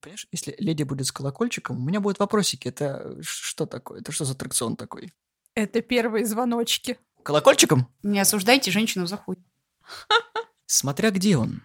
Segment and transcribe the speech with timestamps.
[0.00, 2.68] Понимаешь, если леди будет с колокольчиком, у меня будут вопросики.
[2.68, 4.00] Это что такое?
[4.00, 5.12] Это что за аттракцион такой?
[5.54, 6.98] Это первые звоночки.
[7.22, 7.92] Колокольчиком?
[8.02, 9.36] Не осуждайте женщину за хуй.
[10.66, 11.62] Смотря где он.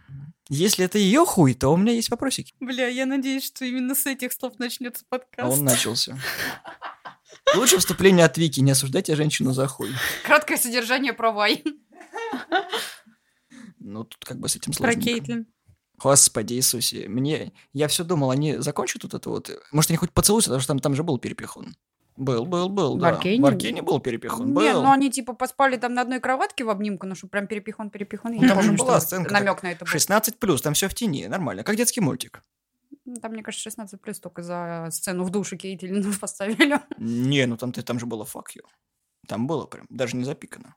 [0.50, 2.54] Если это ее хуй, то у меня есть вопросики.
[2.60, 5.52] Бля, я надеюсь, что именно с этих слов начнется А подкаст.
[5.54, 6.18] он начался.
[7.56, 8.60] Лучше вступление от Вики.
[8.60, 9.90] Не осуждайте женщину за хуй.
[10.24, 11.64] Краткое содержание про Вай.
[13.80, 15.02] Ну, тут как бы с этим Про сложно.
[15.02, 15.48] Кейтлин.
[15.98, 17.08] Господи Иисусе.
[17.08, 17.54] Мне...
[17.74, 19.50] Я все думал, они закончат вот это вот.
[19.72, 21.76] Может, они хоть поцелуются, потому что там, там же был перепихон.
[22.18, 23.10] Был, был, был, В да.
[23.10, 23.44] Аркейне?
[23.44, 24.48] В Аркейне был перепихон.
[24.48, 24.84] Не, был.
[24.84, 28.32] ну они типа поспали там на одной кроватке в обнимку, ну что прям перепихон, перепихон.
[28.34, 29.92] Я Ну, не там же была сценка намек на это был.
[29.92, 31.64] 16 плюс, там все в тени, нормально.
[31.64, 32.42] Как детский мультик.
[33.04, 36.80] Ну, Там, мне кажется, 16 плюс только за сцену в душе Кейтлин поставили.
[36.98, 38.64] Не, ну там, ты- там же было fuck you.
[39.28, 40.76] Там было прям, даже не запикано.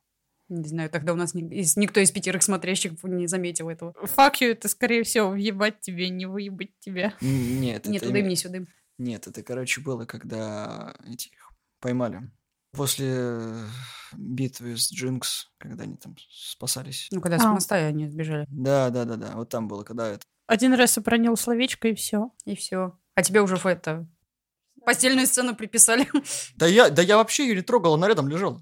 [0.48, 3.93] Не знаю, тогда у нас ни- из- никто из пятерых смотрящих не заметил этого.
[4.02, 7.15] Fuck you, это, скорее всего, въебать тебе, не выебать тебя.
[7.20, 8.69] Нет, Ни это име- ни сюдым.
[8.98, 11.30] Нет, это, короче, было, когда этих
[11.81, 12.31] поймали.
[12.73, 13.53] После
[14.17, 17.08] битвы с Джинкс, когда они там спасались.
[17.12, 17.53] Ну, когда с А.
[17.53, 18.47] моста они сбежали.
[18.51, 19.33] Да, да, да, да.
[19.36, 20.25] Вот там было, когда это.
[20.47, 22.30] Один раз обронил словечко, и все.
[22.45, 22.98] И все.
[23.14, 24.06] А тебе уже в это...
[24.84, 26.08] Постельную сцену приписали.
[26.56, 28.61] Да я, да я вообще ее не трогал, она рядом лежала.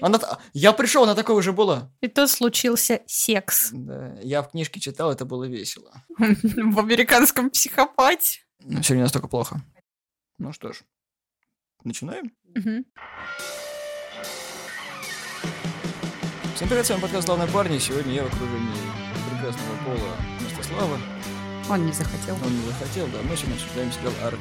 [0.00, 0.18] Она,
[0.52, 1.90] я пришел, она такой уже была.
[2.00, 5.92] И тут случился секс Да, я в книжке читал, это было весело.
[6.18, 8.40] в американском психопате.
[8.60, 9.62] Но все не настолько плохо.
[10.38, 10.82] Ну что ж,
[11.84, 12.32] начинаем?
[12.54, 12.84] Мгм.
[16.56, 17.78] Всем привет, с вами подкаст «Главные парни».
[17.78, 18.74] Сегодня я в окружении
[19.30, 20.98] прекрасного пола Мстислава.
[21.70, 22.36] Он не захотел.
[22.44, 23.18] Он не захотел, да.
[23.22, 24.34] Мы сегодня обсуждаем сериал от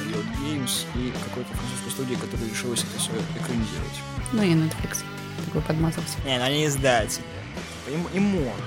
[0.00, 4.00] Riot Games и какой-то французской студии, которая решилась это все экранизировать.
[4.32, 5.04] Ну и Netflix.
[5.46, 6.18] Такой подмазался.
[6.24, 7.24] Не, ну они издатели.
[7.88, 8.64] Им, им можно.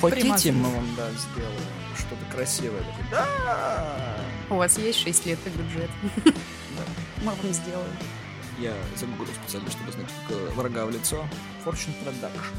[0.00, 1.60] Хотите, мы вам, да, сделаем
[1.96, 2.80] что-то красивое.
[2.80, 4.16] Такие, да!
[4.48, 5.90] У вас есть 6 лет и бюджет.
[6.24, 6.32] Да.
[7.18, 7.96] Мы вам сделаем.
[8.58, 11.24] Я загуглил специально, чтобы знать только врага в лицо.
[11.64, 12.54] Fortune Production.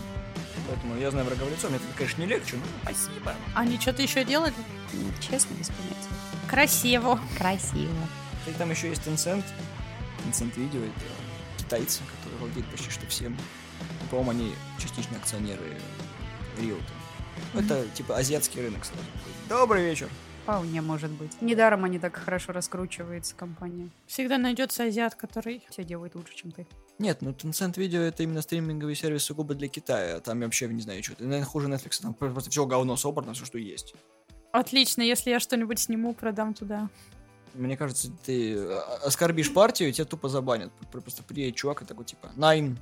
[0.67, 1.67] Поэтому я знаю врага в лицо.
[1.67, 3.35] Мне это, конечно, не легче, но спасибо.
[3.55, 4.53] Они что-то еще делали?
[4.93, 6.09] Нет, Честно, без понятия.
[6.49, 7.19] Красиво.
[7.37, 8.07] Красиво.
[8.47, 9.43] И там еще есть Tencent.
[10.25, 11.05] Tencent Video это
[11.57, 13.37] китайцы, которые владеют почти что всем.
[14.09, 15.77] По-моему, они частичные акционеры
[16.59, 16.83] Риота.
[17.53, 19.03] Это типа азиатский рынок сразу.
[19.49, 20.09] Добрый вечер.
[20.43, 21.41] Вполне может быть.
[21.41, 23.89] Недаром они так хорошо раскручивается, компания.
[24.07, 25.63] Всегда найдется азиат, который...
[25.69, 26.65] Все делает лучше, чем ты.
[26.99, 30.19] Нет, ну Tencent Video это именно стриминговый сервис сугубо для Китая.
[30.19, 31.23] Там я вообще не знаю, что это.
[31.23, 32.01] Наверное, хуже Netflix.
[32.01, 33.95] Там просто все говно собрано, все, что есть.
[34.51, 36.89] Отлично, если я что-нибудь сниму, продам туда.
[37.53, 40.71] Мне кажется, ты э, оскорбишь партию, и тебя тупо забанят.
[40.91, 42.77] Пр- Просто приедет чувак и такой, типа, Найн.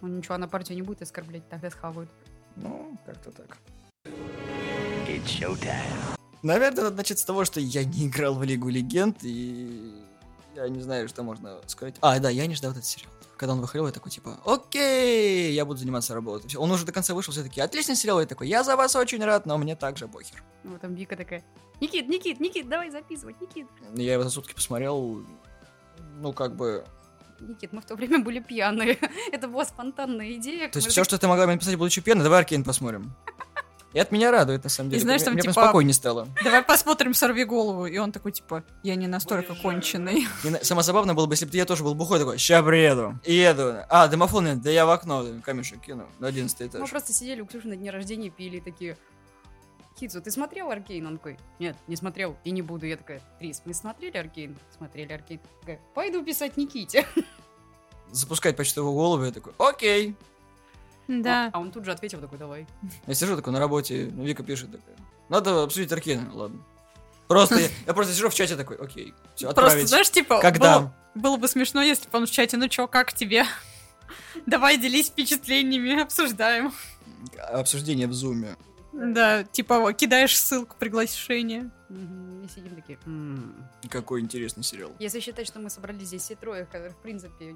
[0.00, 2.10] Он ничего на партию не будет оскорблять, тогда схавают.
[2.56, 3.58] Ну, как-то так.
[6.42, 9.92] Наверное, надо начать с того, что я не играл в Лигу Легенд, и
[10.58, 11.96] я не знаю, что можно сказать.
[12.00, 13.10] А, да, я не ждал этот сериал.
[13.36, 16.56] Когда он выходил, я такой, типа, окей, я буду заниматься работой.
[16.56, 18.20] Он уже до конца вышел, все таки отличный сериал.
[18.20, 20.42] Я такой, я за вас очень рад, но мне также похер.
[20.64, 21.44] Ну, вот там Вика такая,
[21.80, 23.66] Никит, Никит, Никит, давай записывать, Никит.
[23.94, 25.24] Я его за сутки посмотрел,
[26.16, 26.84] ну, как бы...
[27.38, 28.98] Никит, мы в то время были пьяные.
[29.32, 30.68] Это была спонтанная идея.
[30.68, 33.14] То есть все, что ты могла мне написать, будучи пьяной, давай Аркейн посмотрим.
[33.94, 35.00] И от меня радует, на самом деле.
[35.02, 36.28] знаешь, Мне- там мне типа- спокойнее стало.
[36.44, 37.86] Давай посмотрим «Сорви голову».
[37.86, 40.26] И он такой, типа, я не настолько конченый.
[40.44, 43.18] И самое забавное было бы, если бы я тоже был бухой такой, ща приеду.
[43.24, 43.76] И еду.
[43.88, 46.90] А, домофон нет, да я в окно камешек кину на 11 Мы этаж.
[46.90, 48.96] просто сидели у Ксюши на дне рождения и пили такие...
[49.98, 51.04] Кидзу, ты смотрел Аркейн?
[51.06, 52.86] Он такой, нет, не смотрел и не буду.
[52.86, 54.56] Я такая, Трис, мы смотрели Аркейн?
[54.76, 55.40] Смотрели Аркейн.
[55.60, 57.04] Такая, пойду писать Никите.
[58.12, 60.14] Запускать почтовую голову, я такой, окей.
[61.08, 61.50] Да.
[61.52, 62.66] А он тут же ответил такой, давай.
[63.06, 64.96] Я сижу такой на работе, ну, Вика пишет такая,
[65.28, 66.60] надо обсудить Аркейн, ладно.
[67.26, 69.88] Просто я, я просто сижу в чате такой, окей, все, Просто, отправить.
[69.88, 70.78] знаешь, типа, Когда?
[70.78, 73.44] было, было бы смешно, если бы он в чате, ну чё, как тебе?
[74.46, 76.72] Давай делись впечатлениями, обсуждаем.
[77.50, 78.56] Обсуждение в зуме.
[78.92, 81.70] Да, типа, кидаешь ссылку приглашение.
[81.90, 82.98] И сидим такие.
[83.90, 84.90] Какой интересный сериал.
[84.98, 87.54] Если считать, что мы собрались здесь все трое, которые, в принципе,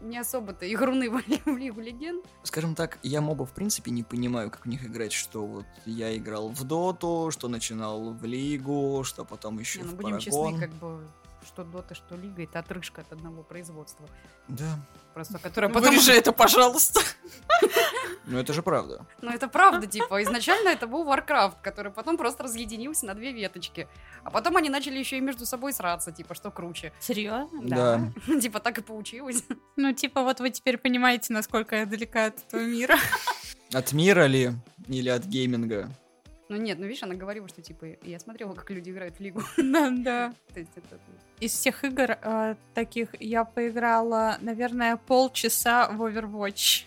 [0.00, 2.24] не особо-то игруны в Лигу Легенд.
[2.42, 6.16] Скажем так, я моба в принципе не понимаю, как в них играть, что вот я
[6.16, 10.20] играл в доту, что начинал в лигу, что потом еще Не, ну в будем Парагон.
[10.20, 11.00] честны, как бы,
[11.44, 14.08] что Дота, что Лига, это отрыжка от одного производства.
[14.48, 14.78] Да,
[15.14, 15.90] Просто которая потом...
[15.90, 17.00] Вырежи это, пожалуйста.
[18.26, 19.06] ну это же правда.
[19.20, 23.88] Ну, это правда, типа, изначально это был Warcraft, который потом просто разъединился на две веточки.
[24.22, 26.92] А потом они начали еще и между собой сраться, типа, что круче.
[27.00, 27.60] Серьезно?
[27.62, 28.12] Да.
[28.40, 29.44] Типа, так и получилось.
[29.76, 32.96] Ну, типа, вот вы теперь понимаете, насколько я далека от этого мира.
[33.72, 34.52] От мира ли
[34.88, 35.90] или от гейминга?
[36.50, 39.40] Ну нет, ну видишь, она говорила, что типа я смотрела, как люди играют в лигу.
[39.56, 40.34] Да, да.
[41.38, 46.86] Из всех игр э, таких я поиграла, наверное, полчаса в Overwatch.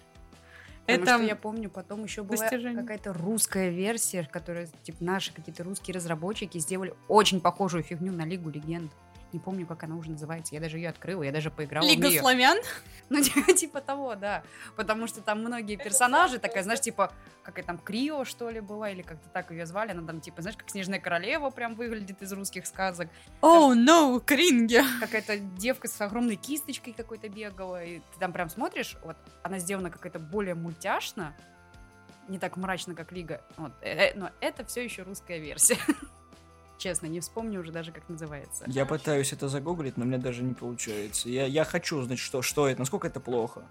[0.86, 2.81] Потому Это что я помню, потом еще была достижение.
[2.81, 8.50] какая-то русская версия, которая, типа, наши какие-то русские разработчики сделали очень похожую фигню на Лигу
[8.50, 8.92] Легенд.
[9.33, 10.53] Не помню, как она уже называется.
[10.53, 12.21] Я даже ее открыла, я даже поиграла в Лига неё.
[12.21, 12.57] славян.
[13.09, 14.44] Ну, типа, типа того, да.
[14.75, 17.12] Потому что там многие персонажи, такая, знаешь, типа,
[17.44, 19.91] какая там Крио, что ли, была, или как-то так ее звали.
[19.91, 23.09] Она там, типа, знаешь, как Снежная Королева прям выглядит из русских сказок.
[23.41, 24.81] Оу, no, кринги.
[25.00, 27.83] Какая-то девка с огромной кисточкой какой-то бегала.
[27.83, 31.36] И ты там прям смотришь, вот, она сделана какая-то более мультяшно,
[32.27, 33.41] не так мрачно, как Лига.
[33.57, 35.77] Вот, э, э, но это все еще русская версия.
[36.83, 38.65] Честно, не вспомню уже даже, как называется.
[38.68, 41.30] Я пытаюсь это загуглить, но у меня даже не получается.
[41.30, 43.62] Я, я хочу узнать, что, что это, насколько это плохо.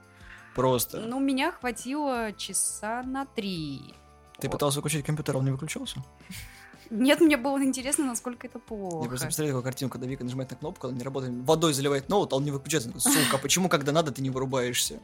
[0.54, 0.98] Просто.
[1.00, 3.94] Ну, меня хватило часа на три.
[4.38, 4.52] Ты Вот.
[4.52, 6.02] пытался выключить компьютер, он не выключался?
[6.88, 9.08] Нет, мне было интересно, насколько это Я плохо.
[9.10, 12.32] просто представляю такую картинку, когда Вика нажимает на кнопку, она не работает, водой заливает ноут,
[12.32, 12.98] а он не выключается.
[12.98, 15.00] Сука, почему, когда надо, ты не вырубаешься?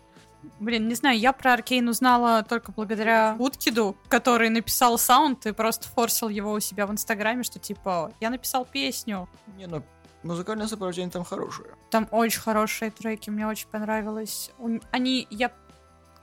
[0.61, 5.89] Блин, не знаю, я про Аркейн узнала только благодаря Уткиду, который написал саунд и просто
[5.89, 9.29] форсил его у себя в Инстаграме, что типа, я написал песню.
[9.57, 9.83] Не, ну,
[10.23, 11.71] музыкальное сопровождение там хорошее.
[11.91, 14.53] Там очень хорошие треки, мне очень понравилось.
[14.93, 15.51] Они, я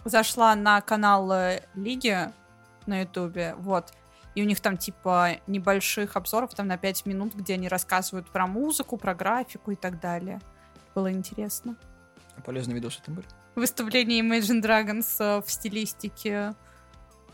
[0.06, 2.32] зашла на канал э, Лиги
[2.86, 3.92] на Ютубе, вот,
[4.36, 8.48] и у них там типа небольших обзоров, там на 5 минут, где они рассказывают про
[8.48, 10.40] музыку, про графику и так далее.
[10.94, 11.76] Было интересно.
[12.46, 13.28] Полезные видосы там были.
[13.56, 16.56] Выставление Imagine Dragons э, в стилистике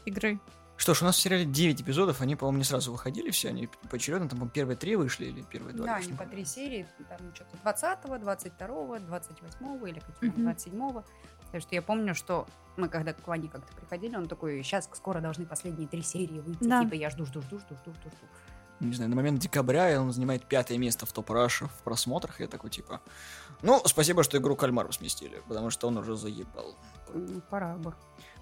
[0.05, 0.39] игры.
[0.77, 3.69] Что ж, у нас в сериале 9 эпизодов, они, по-моему, не сразу выходили все, они
[3.89, 5.85] поочередно, там, по-моему, первые три вышли или первые два.
[5.85, 10.49] Да, они по три серии, там что-то 20-го, 22-го, 28-го или какие-то Мгм.
[10.49, 11.03] 27-го.
[11.45, 12.47] Потому что я помню, что
[12.77, 16.63] мы когда к Ване как-то приходили, он такой, сейчас скоро должны последние три серии выйти.
[16.63, 16.83] Да.
[16.83, 18.27] Типа я жду, жду, жду, жду, жду, жду, жду.
[18.81, 22.43] Не знаю, на момент декабря он занимает пятое место в топ Раша в просмотрах, и
[22.43, 22.99] я такой, типа,
[23.61, 26.75] ну, спасибо, что игру Кальмару сместили, потому что он уже заебал.
[27.51, 27.93] Пора бы.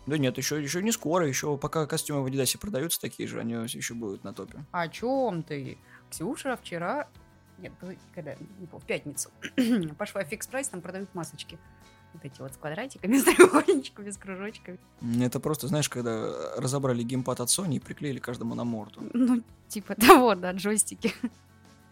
[0.05, 3.53] Да нет, еще, еще не скоро, еще пока костюмы в Адидасе продаются такие же, они
[3.53, 4.65] еще будут на топе.
[4.71, 5.77] О чем ты?
[6.09, 7.09] Ксюша вчера...
[7.57, 7.73] Нет,
[8.15, 8.35] когда?
[8.35, 9.29] Не помню, в пятницу.
[9.97, 11.59] Пошла в фикс прайс, там продают масочки.
[12.13, 14.79] Вот эти вот с квадратиками, с треугольничками, с кружочками.
[15.21, 19.01] Это просто, знаешь, когда разобрали геймпад от Sony и приклеили каждому на морду.
[19.13, 21.13] Ну, типа того, да, джойстики.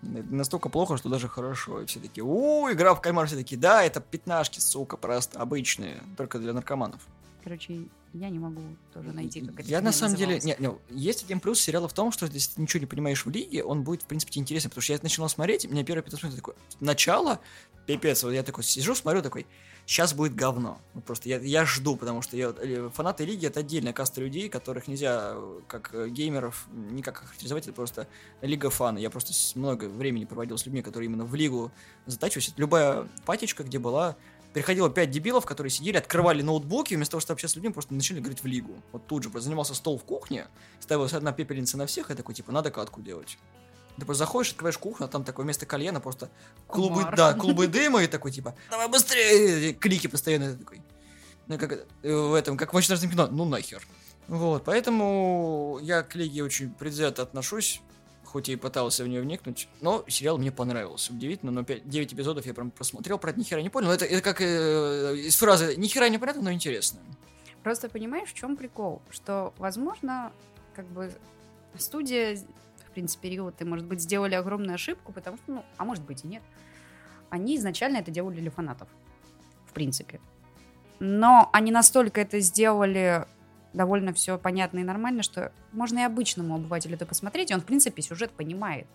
[0.02, 1.82] Это настолько плохо, что даже хорошо.
[1.82, 6.02] И все такие, у, игра в кальмар, все такие, да, это пятнашки, сука, просто обычные,
[6.18, 7.02] только для наркоманов.
[7.44, 8.62] Короче, я не могу
[8.94, 10.36] тоже найти, как это Я на самом деле...
[10.36, 10.60] называлась.
[10.60, 13.30] Не, не, есть один плюс сериала в том, что если ты ничего не понимаешь в
[13.30, 14.70] лиге, он будет, в принципе, интересен.
[14.70, 16.56] Потому что я начинал смотреть, и меня первый эпизод такой...
[16.80, 17.40] Начало,
[17.86, 19.46] пипец, вот я такой сижу, смотрю, такой,
[19.88, 20.80] сейчас будет говно.
[20.94, 24.50] Вот просто я, я жду, потому что я, э, фанаты лиги это отдельная каста людей,
[24.50, 28.08] которых нельзя, э, как э, геймеров, никак характеризовать, это просто
[28.42, 29.00] лига фана.
[29.00, 31.72] Я просто много времени проводил с людьми, которые именно в лигу
[32.06, 32.54] затачивались.
[32.58, 34.18] Любая патечка, где была,
[34.54, 38.20] приходило пять дебилов, которые сидели, открывали ноутбуки, вместо того, чтобы общаться с людьми, просто начали
[38.20, 38.76] играть в лигу.
[38.92, 40.48] Вот тут же занимался стол в кухне,
[40.82, 43.38] ставилась одна пепельница на всех, и такой, типа, надо катку делать.
[43.98, 46.30] Ты просто заходишь, открываешь кухню, а там такое вместо кальяна просто
[46.68, 47.16] клубы, Комар.
[47.16, 50.82] да, клубы дыма, и такой, типа, давай быстрее, и клики постоянно, такой.
[51.48, 51.72] Ну, как
[52.04, 53.82] э, в этом, как в очень кино, ну нахер.
[54.28, 57.82] Вот, поэтому я к Лиге очень предвзято отношусь,
[58.26, 61.14] хоть и пытался в нее вникнуть, но сериал мне понравился.
[61.14, 63.90] Удивительно, но 5, 9 эпизодов я прям просмотрел, про это ни хера не понял.
[63.90, 67.00] Это, это как э, из фразы «ни хера не понятно, но интересно».
[67.64, 69.02] Просто понимаешь, в чем прикол?
[69.10, 70.32] Что, возможно,
[70.76, 71.12] как бы
[71.78, 72.38] студия,
[72.98, 76.26] в принципе, период, и, может быть, сделали огромную ошибку, потому что, ну, а может быть
[76.26, 76.42] и нет.
[77.30, 78.88] Они изначально это делали для фанатов,
[79.68, 80.20] в принципе.
[81.00, 83.28] Но они настолько это сделали
[83.74, 87.66] довольно все понятно и нормально, что можно и обычному обывателю это посмотреть, и он, в
[87.66, 88.88] принципе, сюжет понимает.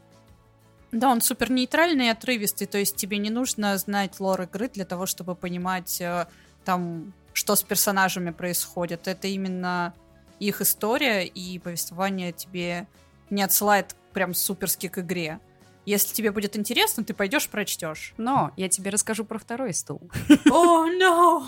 [0.91, 4.85] Да, он супер нейтральный и отрывистый, то есть тебе не нужно знать лор игры для
[4.85, 6.27] того, чтобы понимать э,
[6.65, 9.07] там, что с персонажами происходит.
[9.07, 9.95] Это именно
[10.41, 12.89] их история, и повествование тебе
[13.33, 15.41] не отсылает прям суперски к игре.
[15.85, 18.15] Если тебе будет интересно, ты пойдешь прочтешь.
[18.17, 20.11] Но я тебе расскажу про второй стул.
[20.51, 21.43] О, no!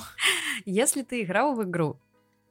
[0.64, 2.00] Если ты играл в игру,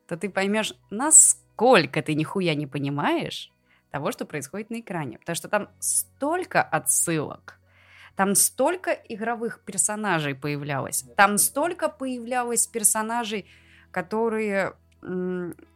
[0.07, 3.51] то ты поймешь, насколько ты нихуя не понимаешь
[3.91, 5.17] того, что происходит на экране.
[5.17, 7.59] Потому что там столько отсылок,
[8.15, 13.45] там столько игровых персонажей появлялось, там столько появлялось персонажей,
[13.91, 14.73] которые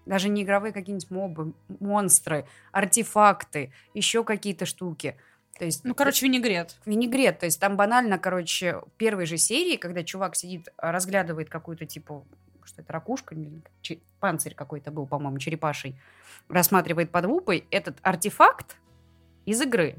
[0.08, 5.16] даже не игровые какие-нибудь мобы, монстры, артефакты, еще какие-то штуки.
[5.60, 6.78] То есть, Ну, короче, винегрет.
[6.86, 7.40] винегрет.
[7.40, 12.24] То есть там банально, короче, первой же серии, когда чувак сидит, разглядывает какую-то, типа,
[12.64, 13.36] что это ракушка,
[14.20, 16.00] панцирь какой-то был, по-моему, черепаший,
[16.48, 18.78] рассматривает под лупой этот артефакт
[19.46, 19.96] из игры,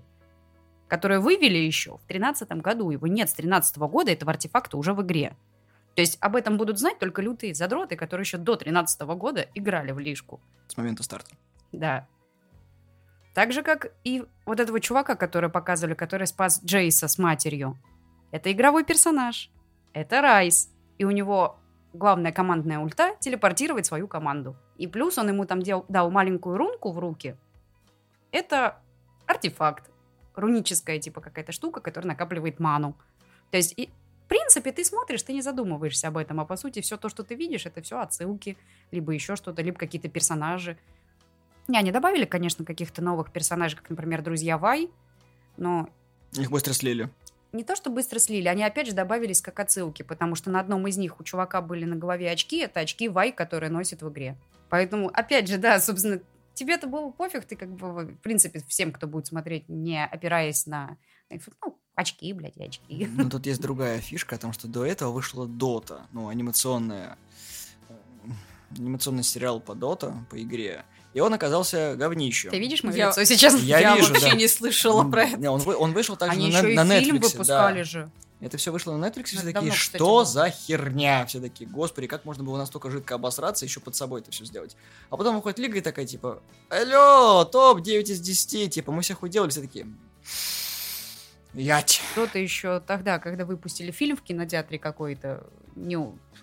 [0.87, 2.91] который вывели еще в 2013 году.
[2.91, 5.37] Его нет с 2013 года, этого артефакта уже в игре.
[5.99, 9.91] То есть об этом будут знать только лютые задроты, которые еще до 2013 года играли
[9.91, 10.41] в лишку.
[10.69, 11.35] С момента старта.
[11.73, 12.07] Да.
[13.35, 17.77] Так же, как и вот этого чувака, который показывали, который спас Джейса с матерью.
[18.31, 19.51] Это игровой персонаж.
[19.93, 20.71] Это Райс.
[20.99, 21.59] И у него
[21.93, 24.55] главная командная ульта— телепортировать свою команду.
[24.77, 27.35] И плюс он ему там дел- дал маленькую рунку в руки.
[28.31, 28.81] Это
[29.27, 29.91] артефакт.
[30.37, 32.97] Руническая, типа, какая-то штука, которая накапливает ману.
[33.51, 33.91] То есть, и,
[34.29, 36.41] принципе, ты смотришь, ты не задумываешься об этом.
[36.41, 38.57] А по сути, все то, что ты видишь, это все отсылки,
[38.91, 40.79] либо еще что-то, либо какие-то персонажи.
[41.67, 44.91] Не, они добавили, конечно, каких-то новых персонажей, как, например, друзья Вай,
[45.57, 45.89] но
[46.33, 47.11] Их быстро слили.
[47.53, 50.87] не то, что быстро слили, они опять же добавились как отсылки, потому что на одном
[50.87, 54.37] из них у чувака были на голове очки, это очки Вай, которые носит в игре.
[54.71, 56.21] Поэтому, опять же, да, собственно,
[56.55, 60.97] тебе-то было пофиг, ты как бы, в принципе, всем, кто будет смотреть, не опираясь на,
[61.31, 63.09] ну, очки, блядь, и очки.
[63.17, 67.19] Но тут есть другая фишка о том, что до этого вышла Дота, ну, анимационная,
[67.89, 67.95] э,
[68.79, 72.51] анимационный сериал по Дота, по игре, и он оказался говнищем.
[72.51, 73.61] Ты видишь мое Я- лицо сейчас?
[73.61, 74.37] Я вижу, вообще да.
[74.37, 75.37] не слышала про это.
[75.39, 77.85] Не, он, он вышел также Они на, еще и на фильм Netflix, выпускали да.
[77.85, 78.11] же.
[78.41, 80.25] Это все вышло на Netflix, все давно, такие, кстати, что было.
[80.25, 81.27] за херня?
[81.27, 84.77] Все такие, господи, как можно было настолько жидко обосраться, еще под собой это все сделать?
[85.11, 89.25] А потом выходит Лига и такая, типа, алло, топ 9 из 10, типа, мы всех
[89.25, 89.89] уделали, все такие,
[91.59, 92.01] ять.
[92.13, 95.47] Кто-то еще тогда, когда выпустили фильм в кинотеатре какой-то,
[95.77, 95.97] не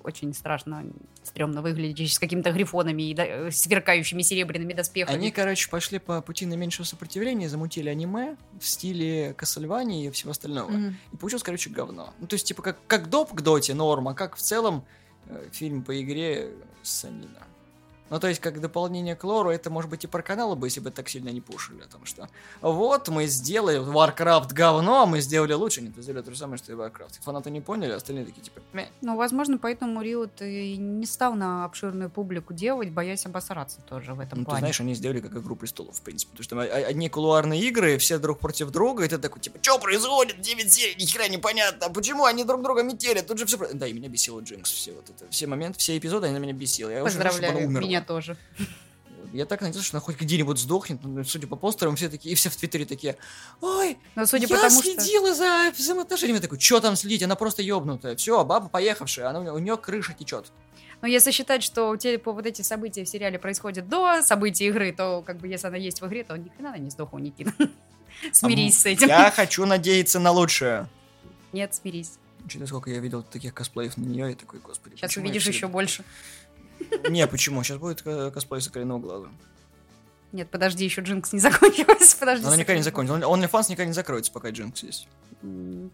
[0.03, 0.86] очень страшно,
[1.24, 5.17] стрёмно выглядящий, с какими-то грифонами и да- э, сверкающими серебряными доспехами.
[5.17, 10.69] Они, короче, пошли по пути наименьшего сопротивления, замутили аниме в стиле Кассельвании и всего остального.
[10.69, 10.98] Мгм.
[11.12, 12.13] И получилось, короче, говно.
[12.19, 14.86] Ну, то есть, типа, как, как доп к доте норма, как в целом
[15.27, 16.51] э, фильм по игре
[16.84, 17.48] Санина.
[18.09, 20.79] Ну, то есть, как дополнение к лору, это, может быть, и про каналы бы, если
[20.79, 22.29] бы так сильно не пушили о том, что
[22.62, 25.81] вот, мы сделали Warcraft говно, а мы сделали лучше.
[25.81, 27.19] Нет, мы сделали то же самое, что и Warcraft.
[27.19, 28.88] И фанаты не поняли, остальные такие, типа, «Мeh».
[29.01, 34.19] Ну, возможно, поэтому Риот и не стал на обширную публику делать, боясь обосраться тоже в
[34.19, 34.59] этом Ну, ты плане.
[34.59, 36.31] знаешь, они сделали как Игру Престолов, в принципе.
[36.38, 40.41] Потому что одни кулуарные игры, все друг против друга, и ты такой, типа, что происходит?
[40.41, 41.88] 9 серий, ни хера непонятно.
[41.88, 43.21] А почему они друг друга метели?
[43.21, 43.57] Тут же все...
[43.74, 45.29] Да, и меня бесило Джинкс, все вот это.
[45.31, 46.89] Все моменты, все эпизоды, они на меня бесило.
[46.89, 47.95] Я чтобы Поздравляю, она умерла.
[47.96, 48.38] Меня тоже.
[49.34, 51.00] Я так надеялся, что она хоть где-нибудь сдохнет.
[51.04, 53.18] Ну, судя по постерам, все такие, и все в Твиттере такие,
[53.60, 54.94] ой, Но судя я по тому, что...
[54.94, 56.38] следила за взаимоотношениями.
[56.38, 57.24] Я такой, что там следить?
[57.24, 58.16] Она просто ебнутая.
[58.16, 60.52] Все, баба поехавшая, она, у нее крыша течет.
[61.02, 64.94] Но если считать, что у тебя вот эти события в сериале происходят до событий игры,
[64.94, 67.52] то как бы если она есть в игре, то ни хрена она не сдохла, Никита.
[68.32, 69.08] Смирись с этим.
[69.08, 70.88] Я хочу надеяться на лучшее.
[71.52, 72.14] Нет, смирись.
[72.46, 74.96] Учитывая, сколько я видел таких косплеев на нее, я такой, господи.
[74.96, 76.06] Сейчас увидишь еще больше.
[77.10, 77.63] Не, почему?
[77.63, 79.27] Сейчас будет косплей соколенного глаза.
[80.32, 82.13] Нет, подожди, еще Джинкс не закончилась.
[82.15, 82.46] Подожди.
[82.46, 83.27] Она никогда не закончится.
[83.27, 85.08] Он- OnlyFans никогда не закроется, пока Джинкс есть.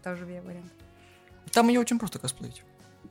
[0.02, 0.72] Тоже я вариант.
[1.52, 2.62] Там ее очень просто косплеить.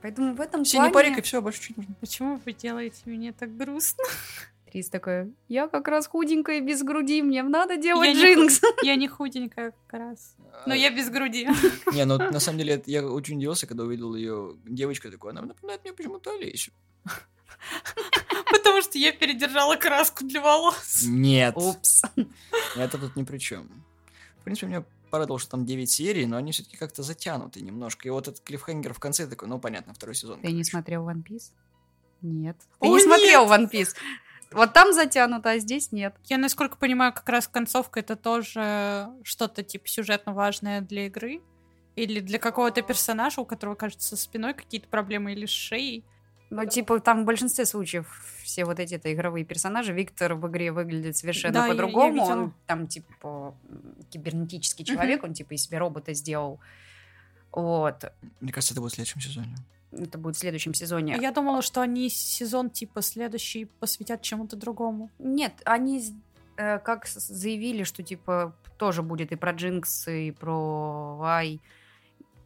[0.02, 0.94] Поэтому в этом Синий плане...
[0.94, 1.94] парик и все, больше чуть нужно.
[2.00, 4.02] Почему вы делаете мне так грустно?
[4.70, 8.60] Трис такая, я как раз худенькая, без груди, мне надо делать Я не Джинкс.
[8.82, 10.34] Я не худенькая как раз.
[10.66, 11.46] Но я без груди.
[11.92, 15.32] Не, ну на самом деле я очень удивился, когда увидел ее девочкой такой.
[15.32, 16.72] Она напоминает мне почему-то Олесю.
[18.50, 21.02] Потому что я передержала краску для волос.
[21.06, 21.54] Нет.
[21.56, 22.02] Упс.
[22.76, 23.68] Это тут ни при чем.
[24.40, 28.08] В принципе, меня порадовало, что там 9 серий, но они все-таки как-то затянуты немножко.
[28.08, 30.40] И вот этот клиффхенгер в конце такой, ну понятно, второй сезон.
[30.40, 31.52] Ты не смотрел One Piece?
[32.22, 32.56] Нет.
[32.80, 33.94] Ты О, не смотрел One Piece?
[34.52, 36.14] Вот там затянуто, а здесь нет.
[36.24, 41.40] Я, насколько понимаю, как раз концовка это тоже что-то типа сюжетно важное для игры.
[41.94, 46.04] Или для какого-то персонажа, у которого, кажется, со спиной какие-то проблемы или с шеей.
[46.54, 48.06] Ну, типа, там в большинстве случаев
[48.42, 49.94] все вот эти это игровые персонажи.
[49.94, 52.22] Виктор в игре выглядит совершенно Да, по-другому.
[52.24, 53.54] он там, типа,
[54.10, 56.60] кибернетический человек, он, типа, из себя робота сделал.
[57.52, 58.04] Вот.
[58.40, 59.56] Мне кажется, это будет в следующем сезоне.
[59.92, 61.16] Это будет в следующем сезоне.
[61.18, 65.10] Я думала, что они сезон типа следующий посвятят чему-то другому.
[65.18, 66.04] Нет, они
[66.58, 71.62] э, как заявили, что, типа, тоже будет и про Джинкс, и про Вай,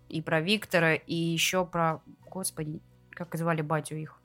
[0.09, 2.03] и про Виктора, и еще про...
[2.31, 2.81] Господи,
[3.17, 4.21] как звали батю их?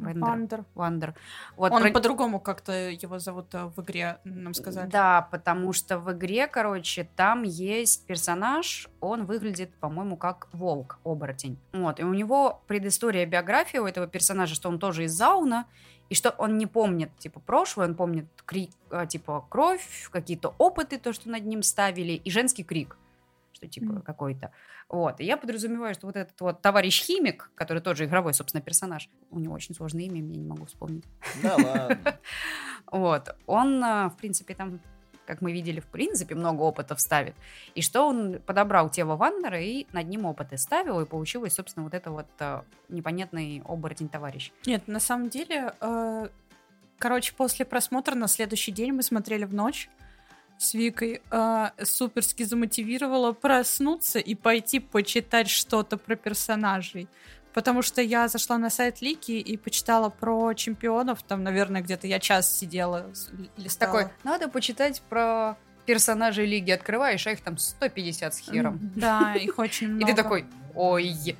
[0.00, 0.64] Вандер.
[0.74, 1.14] Вандер.
[1.56, 4.88] Вот Он про- по-другому как-то его зовут э, в игре, нам сказали.
[4.88, 11.58] Да, потому что в игре, короче, там есть персонаж, он выглядит, по-моему, как волк, оборотень.
[11.72, 15.66] Вот, и у него предыстория, биография у этого персонажа, что он тоже из Зауна,
[16.08, 20.98] и что он не помнит, типа, прошлое, он помнит, крик, а, типа, кровь, какие-то опыты,
[20.98, 22.96] то, что над ним ставили, и женский крик.
[23.60, 24.02] Что типа Мгм.
[24.02, 24.52] какой-то.
[24.88, 25.20] Вот.
[25.20, 29.08] И я подразумеваю, что вот этот вот товарищ химик, который тот же игровой, собственно, персонаж,
[29.30, 31.04] у него очень сложное имя, я не могу вспомнить.
[31.42, 32.18] Да ладно.
[32.90, 33.36] Вот.
[33.46, 34.80] Он, а, в принципе, там,
[35.24, 37.36] как мы видели, в принципе, много опытов ставит.
[37.76, 41.94] И что он подобрал тело Вандера и над ним опыты ставил, и получилось, собственно, вот
[41.94, 44.50] это вот а, непонятный оборотень товарищ.
[44.66, 46.28] Нет, на самом деле, э,
[46.98, 49.88] короче, после просмотра на следующий день мы смотрели в ночь
[50.60, 57.08] с Викой, э, суперски замотивировала проснуться и пойти почитать что-то про персонажей.
[57.54, 61.22] Потому что я зашла на сайт Лики и почитала про чемпионов.
[61.22, 63.10] Там, наверное, где-то я час сидела,
[63.56, 64.02] листала.
[64.02, 66.70] Такой, надо почитать про персонажей Лиги.
[66.72, 68.78] Открываешь, а их там 150 с хером.
[68.94, 70.06] Да, их очень И много.
[70.12, 71.36] ты такой, ой.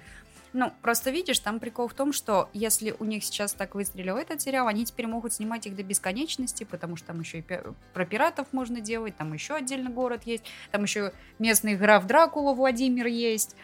[0.53, 4.43] Ну, просто видишь, там прикол в том, что если у них сейчас так выстрелил этот
[4.43, 7.45] сериал, они теперь могут снимать их до бесконечности, потому что там еще и
[7.95, 10.43] про пиратов можно делать, там еще отдельно город есть,
[10.73, 13.55] там еще местный граф Дракула Владимир есть,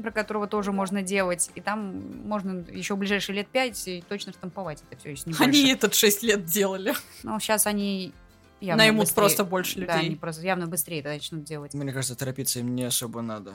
[0.00, 4.32] про которого тоже можно делать, и там можно еще в ближайшие лет пять и точно
[4.32, 5.72] штамповать это все, если не Они больше.
[5.74, 6.94] этот 6 лет делали.
[7.24, 8.12] Ну, сейчас они
[8.60, 10.16] явно Наймут быстрее- просто больше Да, они людей.
[10.18, 11.74] просто явно быстрее это начнут делать.
[11.74, 13.54] Мне кажется, торопиться им не особо надо.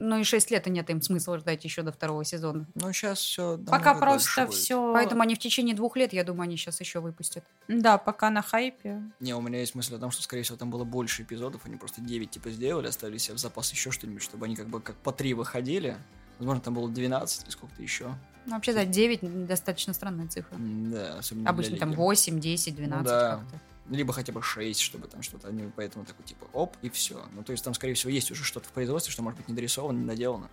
[0.00, 2.66] Ну и 6 лет и нет им смысла ждать еще до второго сезона.
[2.74, 3.58] Но сейчас все.
[3.58, 4.92] Пока просто все...
[4.92, 7.44] Поэтому они в течение двух лет, я думаю, они сейчас еще выпустят.
[7.66, 9.02] Да, пока на хайпе.
[9.20, 11.76] Не, у меня есть мысль о том, что, скорее всего, там было больше эпизодов, они
[11.76, 14.96] просто 9 типа сделали, оставили себе в запас еще что-нибудь, чтобы они как бы как
[14.96, 15.96] по 3 выходили.
[16.38, 18.14] Возможно, там было 12 или сколько-то еще.
[18.46, 20.56] Ну, вообще, да, 9 достаточно странная цифра.
[20.58, 21.98] Да, особенно для Обычно там лиги.
[21.98, 23.36] 8, 10, 12 Ну да.
[23.36, 23.60] как-то.
[23.88, 27.24] Либо хотя бы 6, чтобы там что-то, они поэтому такой типа оп, и все.
[27.32, 29.54] Ну, то есть там, скорее всего, есть уже что-то в производстве, что может быть не
[29.54, 30.50] дорисовано, не доделано.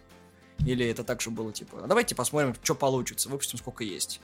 [0.66, 4.22] Или это так, чтобы было типа, а давайте посмотрим, что получится, выпустим сколько есть.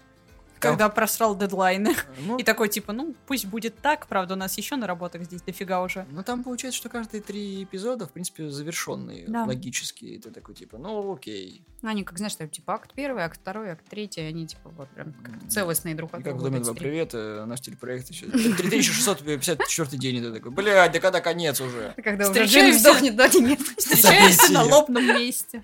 [0.62, 1.96] Когда просрал дедлайны.
[2.20, 5.82] Ну, И такой, типа, ну, пусть будет так, правда, у нас еще наработок здесь дофига
[5.82, 6.06] уже.
[6.12, 9.44] Ну, там получается, что каждые три эпизода, в принципе, завершенные Да.
[9.46, 10.06] логически.
[10.06, 11.64] И ты такой, типа, ну, окей.
[11.82, 14.90] Ну, они, как знаешь, там, типа акт первый, акт второй, акт третий, они, типа, вот
[14.90, 16.52] прям как целостные друг от как в друга.
[16.52, 16.90] Доме вот 2, эти три.
[16.90, 18.28] привет, э, наш телепроект еще.
[18.28, 21.94] 3654 день, и ты такой, блядь, да когда конец уже?
[22.04, 23.60] Когда уже сдохнет, да, нет.
[23.78, 25.64] Встречаемся на лобном месте.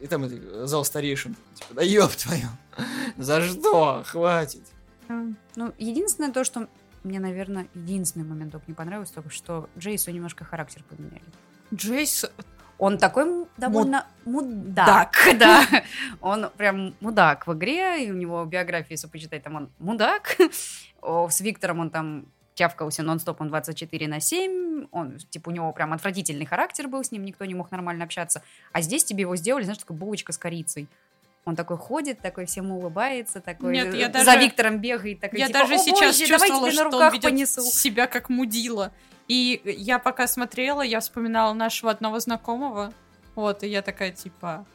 [0.00, 0.28] И там
[0.66, 2.46] зал старейшин, типа, да ёб твою,
[3.16, 4.62] за что, хватит.
[5.08, 6.68] Ну, единственное то, что
[7.04, 11.24] мне, наверное, единственный момент только не понравилось, только что Джейсу немножко характер поменяли.
[11.74, 12.24] Джейс...
[12.78, 15.64] Он такой довольно мудак, да.
[16.20, 20.36] Он прям мудак в игре, и у него биографию, если почитать, там он мудак.
[21.02, 24.88] С Виктором он там тявкался нон-стоп, он 24 на 7.
[24.90, 28.42] Он, типа, у него прям отвратительный характер был, с ним никто не мог нормально общаться.
[28.72, 30.88] А здесь тебе его сделали, знаешь, такой булочка с корицей.
[31.44, 35.40] Он такой ходит, такой всем улыбается, такой Нет, я э, даже- за Виктором бегает, такой
[35.40, 37.62] Я типа, даже «О, сейчас боже, чувствовала, что он ведет понесу.
[37.62, 38.92] себя как мудила.
[39.26, 42.92] И я пока смотрела, я вспоминала нашего одного знакомого.
[43.34, 44.66] Вот, и я такая, типа...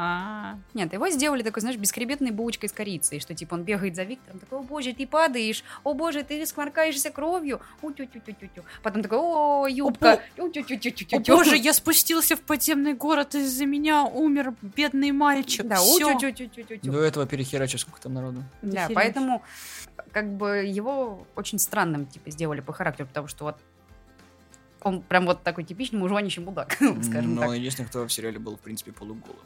[0.00, 4.04] А, Нет, его сделали такой, знаешь, бескребетной булочкой с корицей, что типа он бегает за
[4.04, 8.30] Виктором, такой, о боже, ты падаешь, о боже, ты сморкаешься кровью, у тю тю тю
[8.30, 12.36] тю тю Потом такой, о, юбка, у тю тю тю тю О боже, я спустился
[12.36, 15.66] в подземный город, из-за меня умер бедный мальчик.
[15.66, 16.16] Да, у Всё.
[16.16, 18.44] тю тю тю тю тю До этого перехерачил сколько там народу.
[18.62, 19.42] Да, поэтому
[20.12, 23.56] как бы его очень странным типа сделали по характеру, потому что вот
[24.80, 27.50] он прям вот такой типичный мужланищий мудак, скажем Но так.
[27.50, 29.44] он единственный, кто в сериале был, в принципе, полуголым.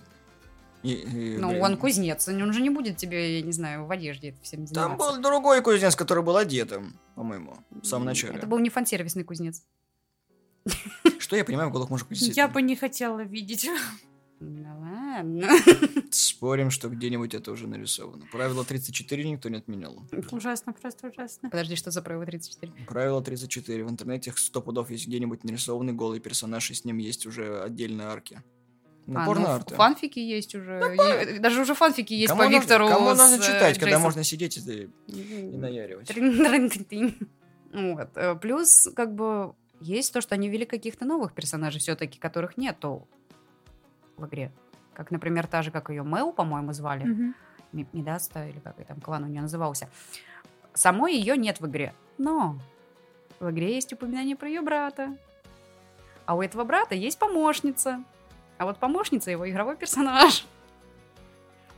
[0.82, 3.90] И- и, Ну, блин, он кузнец, он же не будет тебе, я не знаю, в
[3.90, 4.96] одежде это всем Там заниматься.
[5.16, 8.34] был другой кузнец, который был одетым, по-моему, в самом начале.
[8.36, 9.62] Это был не фан-сервисный кузнец.
[11.18, 12.12] Что я понимаю в голых мужиков?
[12.36, 13.68] Я бы не хотела видеть.
[14.44, 15.48] Ну ладно.
[16.10, 18.26] Спорим, что где-нибудь это уже нарисовано.
[18.32, 20.02] Правило 34 никто не отменял.
[20.32, 21.48] Ужасно, просто ужасно.
[21.48, 22.72] Подожди, что за правило 34?
[22.88, 23.84] Правило 34.
[23.84, 28.08] В интернете сто пудов есть где-нибудь нарисованный голый персонаж, и с ним есть уже отдельные
[28.08, 28.42] арки.
[29.06, 30.72] Ну, А, порно ну, фанфики есть уже.
[30.74, 32.88] Е- Даже уже фанфики есть Кому по нужно- Виктору.
[32.88, 34.02] Кому с, нужно э, читать, когда Джейсом.
[34.02, 36.12] можно сидеть и, и наяривать?
[37.72, 38.10] Вот.
[38.16, 43.08] Э, Плюс, как бы, есть то, что они ввели каких-то новых персонажей все-таки, которых нету
[44.16, 44.52] в игре.
[44.92, 47.32] Как, например, та же, как ее Мэл, по-моему, звали.
[47.72, 49.88] Мидаста, или как там клан у нее назывался.
[50.74, 51.94] Самой ее нет в игре.
[52.18, 52.58] Но
[53.40, 55.16] в игре есть упоминание про ее брата.
[56.26, 58.04] А у этого брата есть помощница.
[58.62, 60.46] А вот помощница его игровой персонаж.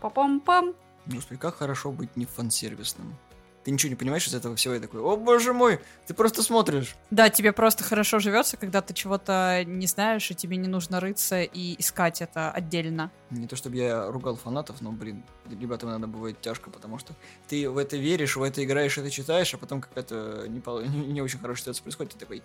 [0.03, 0.75] Пам-пам-пам.
[1.07, 3.17] Господи, как хорошо быть не фан-сервисным.
[3.65, 6.97] ты ничего не понимаешь из этого всего, и такой, о боже мой, ты просто смотришь.
[7.11, 11.41] Да, тебе просто хорошо живется, когда ты чего-то не знаешь, и тебе не нужно рыться
[11.41, 13.11] и искать это отдельно.
[13.31, 17.15] Не то чтобы я ругал фанатов, но, блин, ребятам иногда бывает тяжко, потому что
[17.49, 20.61] ты в это веришь, в это играешь, это читаешь, а потом какая-то не,
[21.13, 22.43] не, очень хорошая ситуация происходит, ты такой,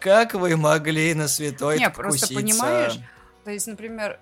[0.00, 2.98] как вы могли на святой Не, просто покуситься?» понимаешь,
[3.44, 4.18] То есть, например,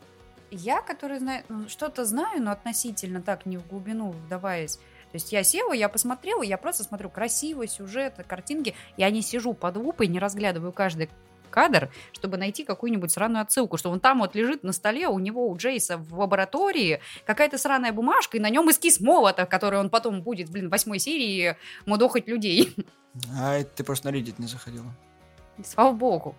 [0.50, 4.76] я, который знаю, ну, что-то знаю, но относительно так, не в глубину вдаваясь.
[4.76, 8.74] То есть я села, я посмотрела, я просто смотрю красиво, сюжет, картинки.
[8.96, 11.10] Я не сижу под лупой, не разглядываю каждый
[11.50, 15.48] кадр, чтобы найти какую-нибудь сраную отсылку, что он там вот лежит на столе, у него,
[15.48, 20.22] у Джейса в лаборатории какая-то сраная бумажка, и на нем эскиз молота, который он потом
[20.22, 22.74] будет, блин, в восьмой серии мудохать людей.
[23.38, 24.86] А это ты просто на Reddit не заходила.
[25.62, 26.34] Слава богу.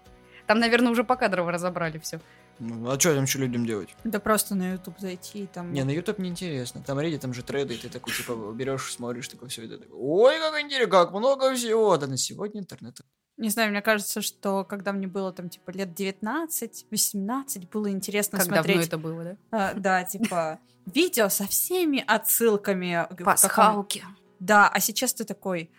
[0.48, 2.20] Там, наверное, уже по кадрово разобрали все.
[2.60, 3.90] Ну, а что там еще людям делать?
[4.04, 5.74] Да просто на YouTube зайти и там...
[5.74, 6.82] Не, на YouTube не интересно.
[6.86, 9.80] Там Reddit, там же треды, и ты такой, типа, берешь, смотришь, такое все это.
[9.80, 11.98] такой, Ой, как интересно, как много всего.
[11.98, 13.02] Да на сегодня интернет.
[13.38, 18.48] Не знаю, мне кажется, что когда мне было там типа лет 19-18, было интересно Как
[18.48, 18.88] давно смотреть...
[18.88, 19.38] это было, да?
[19.52, 23.08] А, да, типа видео со всеми отсылками.
[23.24, 24.04] Пасхалки.
[24.40, 25.72] Да, а сейчас ты такой,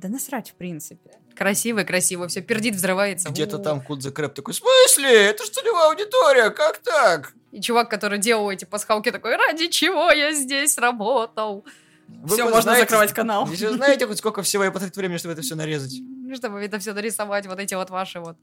[0.00, 1.10] да насрать в принципе.
[1.36, 3.28] Красиво, красиво, все пердит, взрывается.
[3.28, 5.26] Где-то там the Crab такой, в смысле?
[5.26, 7.32] Это же целевая аудитория, как так?
[7.52, 11.64] И чувак, который делал эти пасхалки, такой, ради чего я здесь работал?
[12.08, 13.44] Вы Все, можно знаете- закрывать канал.
[13.44, 15.94] Вы же знаете, хоть сколько всего я потратил времени, чтобы это все нарезать?
[16.34, 18.36] Чтобы это все нарисовать, вот эти вот ваши вот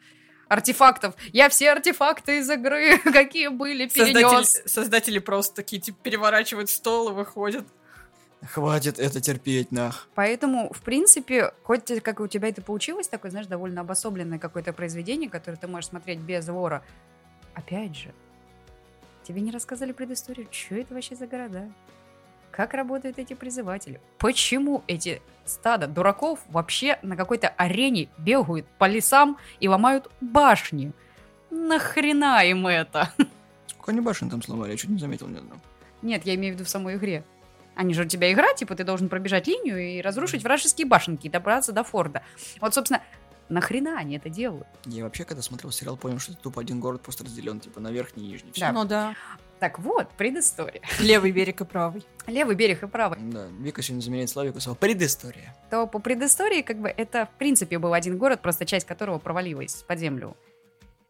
[0.48, 1.16] артефактов.
[1.34, 4.14] Я все артефакты из игры, какие были, перенес.
[4.52, 7.66] Создатели, создатели просто такие, типа, переворачивают стол и выходят.
[8.46, 10.08] Хватит это терпеть, нах.
[10.14, 15.30] Поэтому, в принципе, хоть как у тебя это получилось, такое, знаешь, довольно обособленное какое-то произведение,
[15.30, 16.84] которое ты можешь смотреть без лора,
[17.56, 18.14] опять же,
[19.24, 21.70] тебе не рассказали предысторию, что это вообще за города?
[22.52, 24.00] Как работают эти призыватели?
[24.20, 30.92] Почему эти стада дураков вообще на какой-то арене бегают по лесам и ломают башни?
[31.50, 33.12] Нахрена им это?
[33.68, 34.72] Сколько они башен там сломали?
[34.72, 35.60] Я чуть не заметил ни одного.
[36.02, 37.24] Нет, я имею в виду в самой игре.
[37.78, 41.30] Они же у тебя игра, типа ты должен пробежать линию и разрушить вражеские башенки и
[41.30, 42.24] добраться до форда.
[42.60, 43.04] Вот, собственно,
[43.50, 44.68] нахрена они это делают?
[44.86, 47.92] Я вообще, когда смотрел сериал, понял, что это тупо один город просто разделен, типа, на
[47.92, 48.52] верхний и нижний.
[48.52, 48.62] Всё.
[48.62, 48.72] Да.
[48.72, 49.16] Ну да.
[49.60, 50.82] Так вот, предыстория.
[51.00, 52.04] Левый берег и правый.
[52.26, 53.20] Левый берег и правый.
[53.22, 55.56] Да, Вика сегодня заменяет Славику слово предыстория.
[55.70, 59.84] То по предыстории, как бы, это, в принципе, был один город, просто часть которого провалилась
[59.88, 60.36] под землю.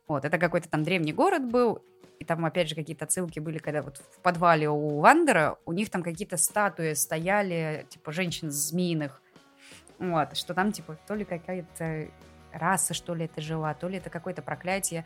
[0.07, 1.81] Вот, это какой-то там древний город был,
[2.19, 5.89] и там, опять же, какие-то отсылки были, когда вот в подвале у Вандера у них
[5.89, 9.21] там какие-то статуи стояли, типа, женщин змеиных.
[9.99, 12.07] Вот, что там, типа, то ли какая-то
[12.51, 15.05] раса, что ли, это жила, то ли это какое-то проклятие,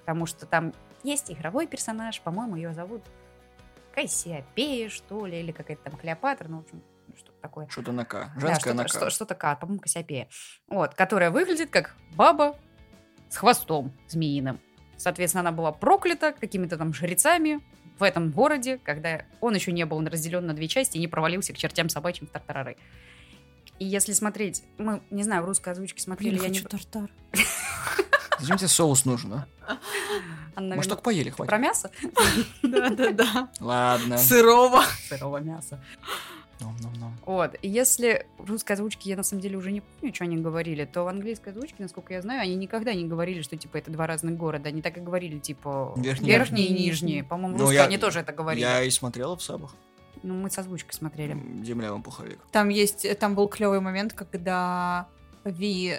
[0.00, 3.02] потому что там есть игровой персонаж, по-моему, ее зовут
[3.94, 6.82] Кассиопея, что ли, или какая-то там Клеопатра, ну, в общем,
[7.16, 7.68] что-то такое.
[7.68, 8.30] Что-то на К.
[8.34, 8.88] Да, Женская что-то, на К.
[8.88, 10.28] что- что-то К, по-моему, Кассиопея.
[10.68, 12.56] Вот, которая выглядит как баба
[13.28, 14.60] с хвостом змеиным.
[14.98, 17.60] Соответственно, она была проклята какими-то там жрецами
[17.98, 21.52] в этом городе, когда он еще не был разделен на две части и не провалился
[21.52, 22.76] к чертям собачьим в тартарары.
[23.78, 26.58] И если смотреть, мы, не знаю, в русской озвучке смотрели, Блин, я не...
[26.58, 27.08] хочу тартар.
[28.40, 29.46] Зачем тебе соус нужен, а?
[30.54, 31.48] Она, Может, только поели, хватит.
[31.48, 31.90] про мясо?
[32.62, 33.48] Да-да-да.
[33.60, 34.18] Ладно.
[34.18, 34.82] Сырого.
[35.08, 35.80] Сырого мяса.
[36.60, 37.12] Ном-ном-ном.
[37.26, 37.56] Вот.
[37.62, 40.84] И если в русской озвучке я на самом деле уже не помню, что они говорили,
[40.84, 44.06] то в английской озвучке, насколько я знаю, они никогда не говорили, что типа это два
[44.06, 44.68] разных города.
[44.68, 46.28] Они так и говорили, типа Верхний.
[46.28, 46.86] верхний и Нижний.
[46.86, 47.22] нижний.
[47.22, 48.62] По-моему, Ну, русской я- они тоже это говорили.
[48.64, 49.74] Я и смотрела в сабах.
[50.22, 51.36] Ну, мы с озвучкой смотрели.
[51.64, 52.40] Земля вам пуховик.
[52.50, 55.06] Там есть, там был клевый момент, когда
[55.44, 55.94] Ви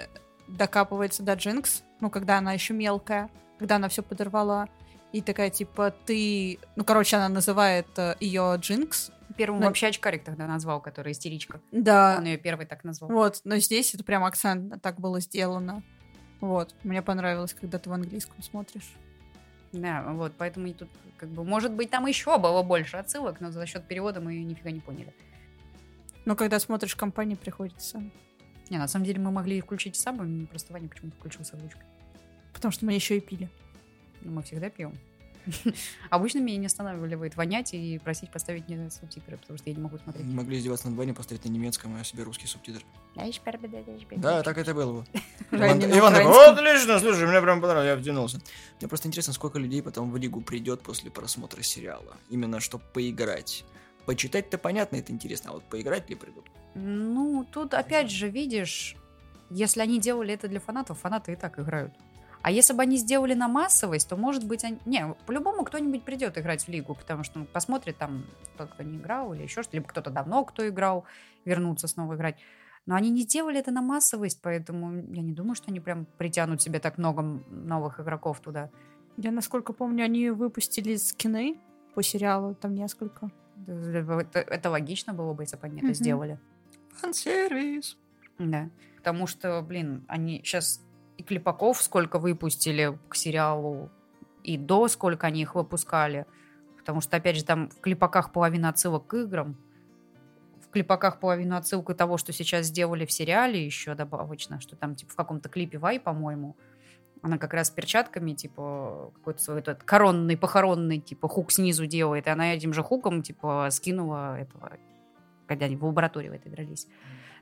[0.46, 4.68] докапывается до Джинкс, ну, когда она еще мелкая, когда она все подорвала.
[5.12, 6.58] И такая, типа, ты...
[6.76, 7.86] Ну, короче, она называет
[8.20, 9.10] ее Джинкс.
[9.36, 11.60] Первым Ну- вообще очкарик тогда назвал, который истеричка.
[11.72, 12.16] Да.
[12.18, 13.10] Он ее первый так назвал.
[13.10, 15.82] Вот, но здесь это прям акцентно так было сделано.
[16.40, 18.92] Вот, мне понравилось, когда ты в английском смотришь.
[19.72, 23.50] Да, вот, поэтому и тут, как бы, может быть, там еще было больше отсылок, но
[23.50, 25.14] за счет перевода мы нифига не поняли.
[26.24, 28.02] Но когда смотришь компании, приходится.
[28.68, 31.82] Не, на самом деле мы могли включить с собой, просто Ваня почему-то включил с озвучкой.
[32.52, 33.48] Потому что мы еще и пили.
[34.22, 34.94] Ну, мы всегда пьем.
[36.10, 39.98] Обычно меня не останавливает вонять и просить поставить мне субтитры, потому что я не могу
[39.98, 40.26] смотреть.
[40.26, 42.82] Могли издеваться над Ваней, поставить на немецком, а себе русский субтитр.
[43.14, 43.24] Да,
[44.20, 45.06] Да, так это было бы.
[45.52, 48.40] Иван, такой, отлично, слушай, мне прям понравилось, я втянулся.
[48.80, 52.16] Мне просто интересно, сколько людей потом в лигу придет после просмотра сериала.
[52.28, 53.64] Именно, чтобы поиграть.
[54.06, 56.46] Почитать-то понятно, это интересно, а вот поиграть ли придут?
[56.74, 58.96] Ну, тут опять же, видишь,
[59.50, 61.92] если они делали это для фанатов, фанаты и так играют.
[62.42, 64.78] А если бы они сделали на массовость, то, может быть, они...
[64.86, 68.24] Не, по-любому кто-нибудь придет играть в лигу, потому что ну, посмотрит там
[68.56, 71.04] тот, кто не играл, или еще что-то, либо кто-то давно, кто играл,
[71.44, 72.36] вернуться снова играть.
[72.86, 76.62] Но они не сделали это на массовость, поэтому я не думаю, что они прям притянут
[76.62, 78.70] себе так много новых игроков туда.
[79.18, 81.60] Я, насколько помню, они выпустили скины
[81.94, 83.30] по сериалу, там несколько.
[83.66, 85.94] Это, это логично было бы, если бы они это Мгм.
[85.94, 86.38] сделали.
[86.94, 87.98] Фан-сервис.
[88.38, 88.70] Да.
[88.96, 90.82] Потому что, блин, они сейчас
[91.20, 93.90] и клипаков сколько выпустили к сериалу,
[94.42, 96.24] и до сколько они их выпускали.
[96.78, 99.54] Потому что, опять же, там в клипаках половина отсылок к играм.
[100.66, 105.12] В клипаках половина отсылка того, что сейчас сделали в сериале еще добавочно, что там типа
[105.12, 106.56] в каком-то клипе Вай, по-моему,
[107.20, 112.26] она как раз с перчатками, типа, какой-то свой этот коронный, похоронный, типа, хук снизу делает,
[112.26, 114.78] и она этим же хуком, типа, скинула этого,
[115.46, 116.86] когда они в лаборатории в этой дрались.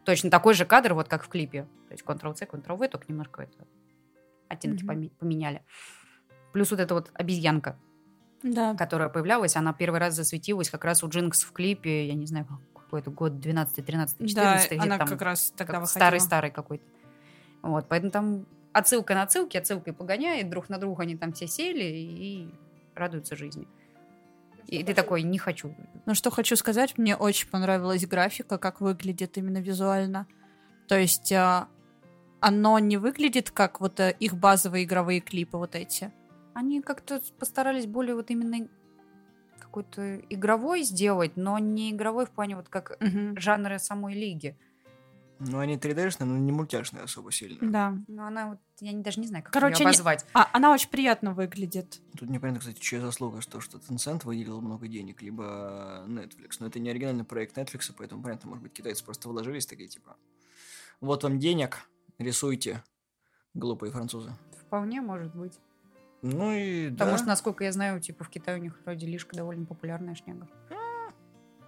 [0.05, 1.63] Точно такой же кадр, вот как в клипе.
[1.89, 3.67] То есть Ctrl-C, Ctrl-V, только немножко это
[4.49, 5.63] оттенки поме- поменяли.
[6.53, 7.77] Плюс вот эта вот обезьянка,
[8.43, 8.75] Да.
[8.75, 12.47] которая появлялась, она первый раз засветилась как раз у Джинкс в клипе, я не знаю,
[12.75, 15.99] какой-то год, 12 13 Да, 14 она там как раз тогда как выходила.
[16.07, 16.85] старый-старый какой-то.
[17.61, 21.85] Вот, поэтому там отсылка на отсылки, отсылкой погоняет, друг на друга они там все сели
[21.85, 22.55] и
[22.95, 23.69] радуются жизни.
[24.69, 25.75] И ты такой, не хочу.
[26.05, 30.27] Ну, что хочу сказать, мне очень понравилась графика, как выглядит именно визуально.
[30.89, 31.69] То есть а,
[32.41, 36.13] оно не выглядит как вот э, их базовые игровые клипы вот эти.
[36.55, 38.69] Они как-то постарались более вот именно
[39.59, 42.99] какой-то игровой сделать, но не игровой в плане вот как
[43.37, 44.55] жанра самой лиги.
[45.41, 47.59] Ну, они 3D-шные, но не мультяшные особо сильно.
[47.71, 47.97] Да.
[48.09, 50.27] Но она вот, я не- даже не знаю, как Короче, ее обозвать.
[50.35, 52.01] А, она очень приятно выглядит.
[52.19, 56.57] Тут непонятно, кстати, чья заслуга, что, что Tencent выделил много денег, либо Netflix.
[56.59, 60.17] Но это не оригинальный проект Netflix, поэтому, понятно, может быть, китайцы просто вложились такие, типа,
[61.01, 62.83] вот вам денег, рисуйте,
[63.55, 64.33] глупые французы.
[64.67, 65.59] Вполне может быть.
[66.23, 67.19] Ну и Потому да.
[67.19, 70.49] что, насколько я знаю, типа в Китае у них вроде лишка довольно популярная шняга.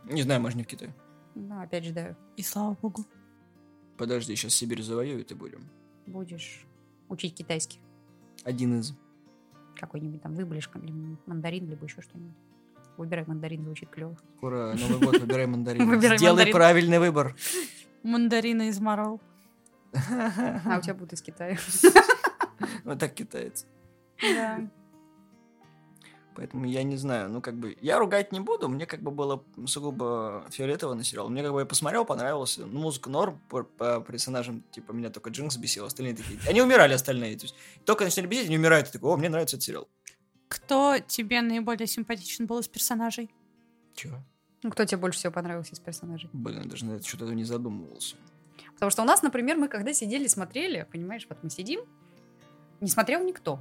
[0.07, 0.93] Не знаю, может, не в Китае.
[1.37, 3.05] Ну, опять же, да, И слава богу.
[4.01, 5.69] Подожди, сейчас Сибирь завоюют и будем.
[6.07, 6.65] будешь
[7.11, 7.81] учить китайский.
[8.45, 8.95] Один из.
[9.77, 10.91] Какой-нибудь там выблешка, или
[11.27, 12.35] мандарин, либо еще что-нибудь.
[12.97, 14.17] Выбирай мандарин, звучит клево.
[14.39, 16.01] Скоро Новый год, выбирай мандарин.
[16.17, 17.37] Сделай правильный выбор.
[18.03, 19.21] Мандарины из Марл.
[19.93, 21.59] А у тебя будут из Китая.
[22.85, 23.67] Вот так китаец.
[24.21, 24.61] Да.
[26.41, 29.45] Поэтому я не знаю, ну как бы, я ругать не буду, мне как бы было
[29.67, 31.29] сугубо фиолетово на сериал.
[31.29, 35.29] Мне как бы я посмотрел, понравился, ну музыка норм, по, по персонажам, типа меня только
[35.29, 38.93] Джинкс бесил, остальные такие, они умирали остальные, то есть только начали бесить, они умирают, и
[38.93, 39.89] такой, о, мне нравится этот сериал.
[40.49, 43.31] Кто тебе наиболее симпатичен был из персонажей?
[43.95, 44.09] Чё?
[44.63, 46.31] Ну, кто тебе больше всего понравился из персонажей?
[46.33, 48.17] Блин, даже на это что-то не задумывался.
[48.73, 51.83] Потому что у нас, например, мы когда сидели, смотрели, понимаешь, вот мы сидим,
[52.81, 53.61] не смотрел никто.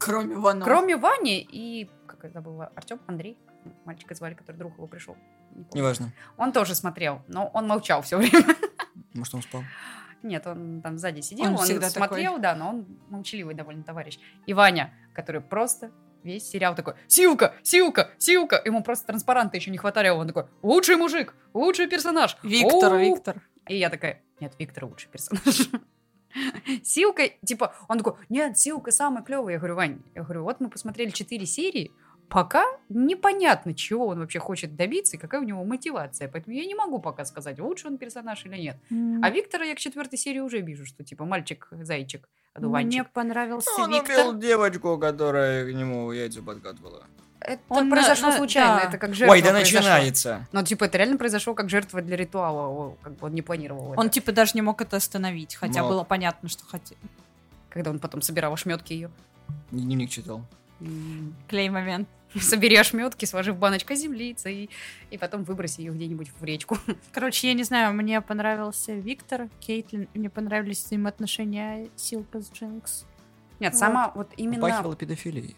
[0.00, 0.64] Кроме Вано.
[0.64, 3.38] Кроме Вани и, как это было, Артем, Андрей,
[3.84, 5.16] мальчика звали, который друг его пришел.
[5.50, 5.68] Не помню.
[5.74, 8.44] Неважно, Он тоже смотрел, но он молчал все время.
[9.14, 9.62] может он спал.
[10.22, 14.18] Нет, он там сзади сидел, Он он, всегда смотрел, да, но он молчаливый довольно товарищ.
[14.46, 15.90] И Ваня, который просто
[16.22, 18.60] весь сериал такой, Силка, Силка, Силка.
[18.64, 22.36] Ему просто транспаранта еще не хватало, он такой, лучший мужик, лучший персонаж.
[22.42, 23.42] Виктор, Оу!» Виктор.
[23.68, 25.68] И я такая, нет, Виктор лучший персонаж.
[26.82, 29.54] Силка, типа, он такой, нет, Силка самый клевый.
[29.54, 31.90] Я говорю, Вань, я говорю, вот мы посмотрели 4 серии,
[32.28, 36.28] пока непонятно, чего он вообще хочет добиться и какая у него мотивация.
[36.28, 38.76] Поэтому я не могу пока сказать, лучше он персонаж или нет.
[38.90, 43.10] М, А Виктора я к четвертой серии уже вижу, что типа мальчик-зайчик, Мне одуванчик.
[43.10, 44.28] понравился Он Виктор.
[44.28, 47.04] убил девочку, которая к нему яйца подкатывала.
[47.40, 48.88] Это Он произошло на- случайно, да.
[48.88, 49.80] это как жертва Ой, да произошла.
[49.80, 50.46] начинается.
[50.52, 54.00] Ну, типа, это реально произошло как жертва для ритуала, как бы он не планировал это.
[54.00, 55.90] Он типа даже не мог это остановить, хотя Мог.
[55.90, 56.98] было понятно, что хотел.
[57.70, 59.10] Когда он потом собирал ошметки ее.
[59.70, 60.44] Дневник читал.
[61.48, 62.08] Клей момент.
[62.40, 64.70] Собери ошметки, сложи в баночку землицы и,
[65.10, 66.78] и потом выброси ее где-нибудь в речку.
[67.12, 73.04] Короче, я не знаю, мне понравился Виктор, Кейтлин, мне понравились взаимоотношения Силка с Джинкс.
[73.58, 73.78] Нет, Вот.
[73.80, 74.60] сама вот именно...
[74.62, 75.56] Попахивала педофилией.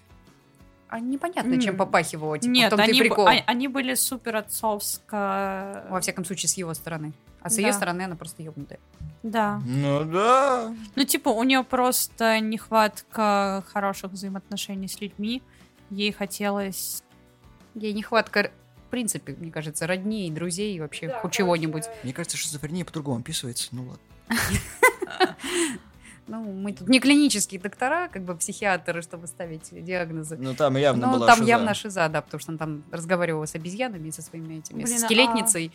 [0.92, 1.78] А непонятно, чем М.
[1.78, 2.38] попахивало.
[2.38, 3.26] Типа, Нет, они, прикол.
[3.26, 5.86] а- они были супер отцовско...
[5.88, 7.14] Во всяком случае, с его стороны.
[7.40, 7.62] А с Да.
[7.62, 8.78] ее стороны она просто ебнутая.
[9.22, 9.58] Да.
[9.64, 10.74] Ну да.
[10.94, 15.42] Ну, типа, у нее просто нехватка хороших взаимоотношений с людьми.
[15.88, 17.02] Ей хотелось...
[17.74, 18.50] Ей нехватка,
[18.86, 21.84] в принципе, мне кажется, родней, друзей и вообще хоть чего-нибудь.
[22.04, 23.68] Мне кажется, шизофрения по-другому описывается.
[23.72, 23.96] Ну ладно.
[26.32, 30.38] Ну, мы тут не клинические доктора, как бы психиатры, чтобы ставить диагнозы.
[30.40, 31.48] Ну там явно Ну, была там шиза.
[31.48, 35.02] явно шиза, да, потому что он там разговаривал с обезьянами, со своими этими, Блин, с
[35.02, 35.72] а- скелетницей.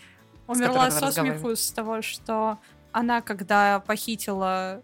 [0.48, 2.58] Умерла которой она со смеху с того, что
[2.92, 4.82] она, когда похитила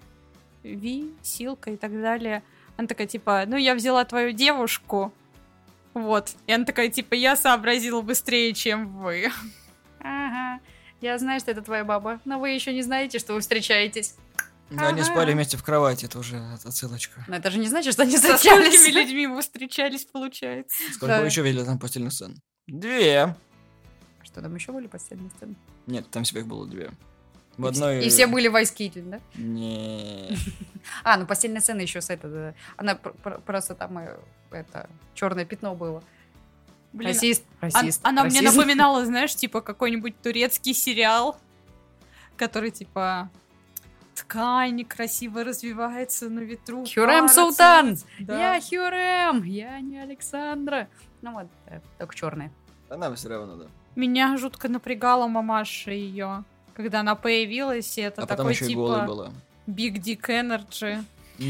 [0.61, 2.43] Ви, Силка и так далее.
[2.77, 5.11] Она такая, типа, ну, я взяла твою девушку,
[5.95, 6.35] вот.
[6.45, 9.31] И она такая, типа, я сообразила быстрее, чем вы.
[9.99, 10.59] Ага.
[11.01, 14.15] Я знаю, что это твоя баба, но вы еще не знаете, что вы встречаетесь.
[14.75, 17.23] Но они спали вместе в кровати, это уже отсылочка.
[17.27, 20.75] Но это же не значит, что они Со сколькими людьми вы встречались, получается?
[20.93, 21.19] Сколько Да.
[21.21, 22.41] вы еще видели там постельных сцен?
[22.67, 23.35] Две.
[24.23, 25.55] Что там еще были постельные сцены?
[25.87, 26.91] Нет, там всего их было две.
[27.57, 28.05] В И одной...
[28.05, 29.19] И все были в Айскитель, да?
[29.35, 30.35] Не.
[31.05, 32.53] А, ну постельная сцена еще с это, да.
[32.75, 34.17] Она пр- пр- просто там э,
[34.51, 36.03] это черное пятно было.
[36.91, 38.01] Блин, расист, он- расист.
[38.03, 38.57] она мне расизм.
[38.57, 41.39] напоминала, знаешь, типа какой-нибудь турецкий сериал,
[42.35, 43.29] который типа
[44.33, 46.85] ткань красиво развивается на ветру.
[46.85, 47.97] Хюррем пара Султан!
[48.19, 48.55] Да.
[48.55, 50.87] Я Хюррем, я не Александра.
[51.21, 52.51] Ну вот, э, только черные.
[52.89, 53.65] Она все равно, да.
[53.95, 56.43] Меня жутко напрягала мамаша ее,
[56.73, 59.31] когда она появилась, и это а потом такой еще и голая типа была.
[59.67, 61.03] Big Dick Energy.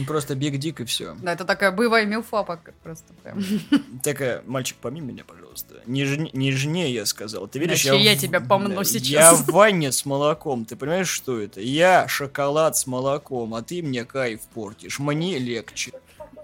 [0.07, 1.13] Просто Биг Дик и все.
[1.21, 2.43] Да, это такая боевая милфа
[2.83, 3.43] просто прям.
[4.03, 5.81] Такая, мальчик, помимо меня, пожалуйста.
[5.85, 7.47] Нежне- нежнее, я сказал.
[7.47, 9.03] Ты видишь, Иначе я в- тебя помну сейчас.
[9.03, 10.63] Я в ванне с молоком.
[10.63, 11.59] Ты понимаешь, что это?
[11.59, 14.99] Я шоколад с молоком, а ты мне кайф портишь.
[14.99, 15.91] Мне легче.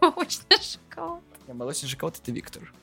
[0.01, 1.21] Молочный шоколад.
[1.47, 2.73] А Молочный шоколад это Виктор.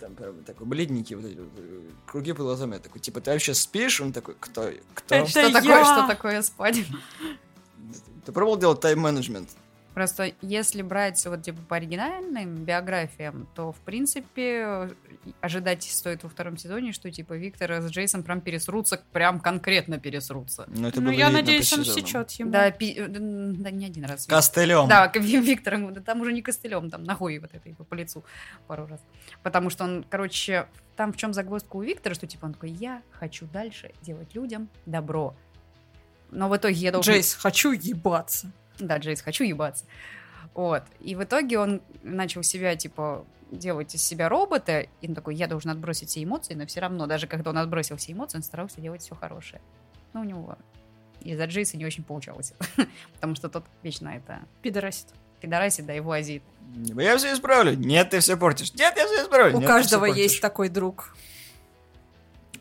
[0.00, 2.74] Там прям такой бледненький, вот эти вот, э, круги под глазами.
[2.74, 4.00] Я такой, типа, ты вообще спишь?
[4.00, 4.70] Он такой, кто?
[4.94, 5.14] Кто?
[5.16, 5.50] Это Что я.
[5.52, 6.76] такое, что такое спать?
[8.28, 9.48] Ты пробовал делать тайм-менеджмент?
[9.94, 14.90] Просто если брать вот типа по оригинальным биографиям, то в принципе
[15.40, 20.66] ожидать стоит во втором сезоне, что типа Виктор с Джейсом прям пересрутся, прям конкретно пересрутся.
[20.68, 22.50] Ну, это Ну, я надеюсь, он сечет ему.
[22.50, 24.26] Да, пи- э, да, не один раз.
[24.26, 24.88] Костылем.
[24.88, 28.24] Да, Виктором, да там уже не костылем, там ногой вот этой по лицу
[28.66, 29.00] пару раз.
[29.42, 33.00] Потому что он, короче, там в чем загвоздка у Виктора, что типа он такой, я
[33.10, 35.34] хочу дальше делать людям добро.
[36.30, 37.14] Но в итоге я должен...
[37.14, 38.50] Джейс, хочу ебаться.
[38.78, 39.84] Да, Джейс, хочу ебаться.
[40.54, 40.82] Вот.
[41.00, 45.46] И в итоге он начал себя, типа, делать из себя робота, и он такой, я
[45.46, 48.80] должен отбросить все эмоции, но все равно, даже когда он отбросил все эмоции, он старался
[48.80, 49.60] делать все хорошее.
[50.12, 50.56] Но у него
[51.20, 52.54] из-за Джейса не очень получалось.
[53.14, 55.06] Потому что тот вечно это Пидорасит.
[55.40, 56.42] пидорасит, да, его азит.
[56.74, 57.74] Я все исправлю.
[57.76, 58.72] Нет, ты все портишь.
[58.74, 59.56] Нет, я все исправлю.
[59.56, 61.16] У Нет, каждого есть такой друг.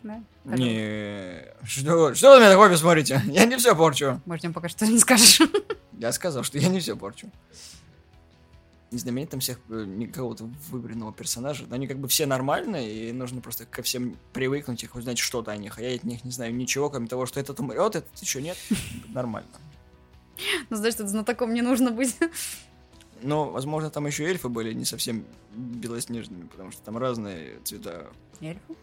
[0.08, 0.56] Да?
[0.56, 3.22] Не, что, что вы на меня такое смотрите?
[3.28, 4.22] Я не все порчу.
[4.26, 5.42] Может, им пока что не скажешь.
[6.00, 7.32] Я сказал, что я не все порчу.
[8.92, 11.66] Не знаю, там всех э, ни какого-то выбранного персонажа.
[11.68, 15.52] но Они как бы все нормальные, и нужно просто ко всем привыкнуть, их узнать что-то
[15.52, 15.78] о них.
[15.78, 18.58] А я от них не знаю ничего, кроме того, что этот умрет, этот еще нет.
[19.10, 19.50] Нормально.
[20.70, 22.16] Ну, знаешь, тут знатоком не нужно быть.
[23.22, 28.08] Но, возможно, там еще эльфы были не совсем белоснежными, потому что там разные цвета.
[28.40, 28.76] Эльфы?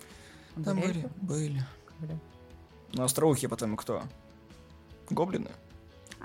[0.62, 1.11] Там были, Эльфы?
[1.21, 1.62] были.
[1.99, 2.14] Когда?
[2.93, 4.03] Но остроухи потом кто?
[5.11, 5.51] Гоблины?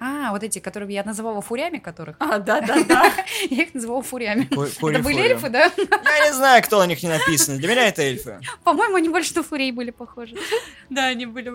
[0.02, 2.16] А, вот эти, которые я называла фурями, которых.
[2.20, 3.12] А, да-да-да.
[3.50, 4.46] Я их называла фурями.
[4.50, 5.70] Это были эльфы, да?
[5.78, 7.58] Я не знаю, кто на них не написано.
[7.58, 8.40] Для меня это эльфы.
[8.64, 10.38] По-моему, они больше на фурей были похожи.
[10.90, 11.52] Да, они были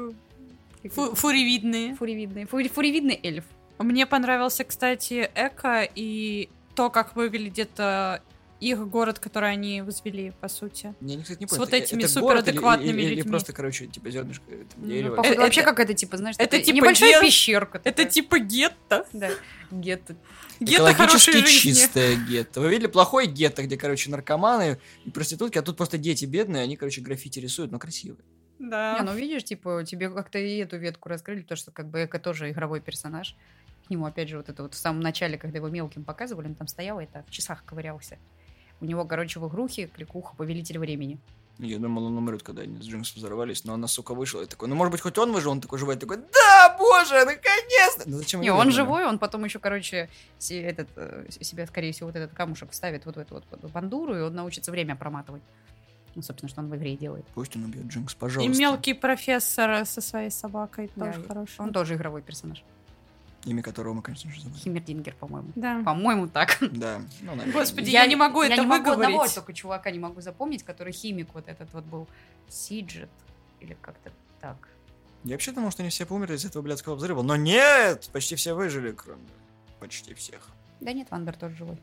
[0.90, 1.94] фу- фуривидные.
[1.94, 2.44] Фуревидный.
[2.44, 3.44] Фури- Фуревидный эльф.
[3.78, 8.18] Мне понравился, кстати, Эко и то, как выглядит э,
[8.70, 10.94] их город, который они возвели, по сути.
[11.00, 13.30] Я, кстати, не С понял, вот это- этими это суперадекватными или- или людьми.
[13.30, 15.20] просто, короче, типа зернышко это Ну, дерево.
[15.24, 17.80] Это- вообще это- какая-то, типа, знаешь, это типа небольшая пещерка.
[17.84, 19.06] Это типа гетто.
[19.12, 19.30] Да,
[19.70, 20.16] гетто.
[20.60, 21.80] Гетто хорошей Экологически жизни.
[21.80, 22.60] чистое гетто.
[22.60, 26.76] Вы видели плохой гетто, где, короче, наркоманы и проститутки, а тут просто дети бедные, они,
[26.76, 28.24] короче, граффити рисуют, но красивые.
[28.60, 28.96] Да.
[28.98, 32.18] Не, ну видишь, типа, тебе как-то и эту ветку раскрыли, то, что как бы Эко
[32.18, 33.34] тоже игровой персонаж.
[33.86, 36.54] К нему, опять же, вот это вот в самом начале, когда его мелким показывали, он
[36.54, 38.16] там стоял и это в часах ковырялся.
[38.84, 41.18] У него, короче, в игрухе кликуха «Повелитель времени».
[41.58, 44.68] Я думал, он умрет, когда они с Джинкс взорвались, но она, сука, вышла и такой,
[44.68, 48.02] ну, может быть, хоть он выжил, он такой живой, такой, да, боже, наконец-то!
[48.04, 50.10] Ну, зачем Не, он живой, он потом еще, короче,
[50.50, 54.20] этот, э, себя, скорее всего, вот этот камушек вставит вот в эту вот, бандуру, и
[54.20, 55.42] он научится время проматывать.
[56.14, 57.24] Ну, собственно, что он в игре и делает.
[57.34, 58.60] Пусть он убьет Джинкс, И пожалуйста.
[58.60, 61.60] мелкий профессор со своей собакой Да, тоже и хороший.
[61.60, 62.62] Он тоже игровой персонаж.
[63.44, 64.58] Имя которого мы, конечно же, забыли.
[64.58, 65.52] Химмердингер, по-моему.
[65.54, 65.82] Да.
[65.84, 66.58] По-моему, так.
[66.60, 67.02] Да.
[67.20, 67.52] Ну, наверное.
[67.52, 69.34] Господи, я не могу я это не могу одного выговорить.
[69.34, 72.08] только чувака не могу запомнить, который химик вот этот вот был.
[72.48, 73.10] Сиджет.
[73.60, 74.56] Или как-то так.
[75.24, 78.10] Я вообще думал, что они все померли из этого блядского взрыва, но нет!
[78.12, 79.22] Почти все выжили, кроме...
[79.80, 80.48] Почти всех.
[80.80, 81.80] Да нет, Вандер тоже живой.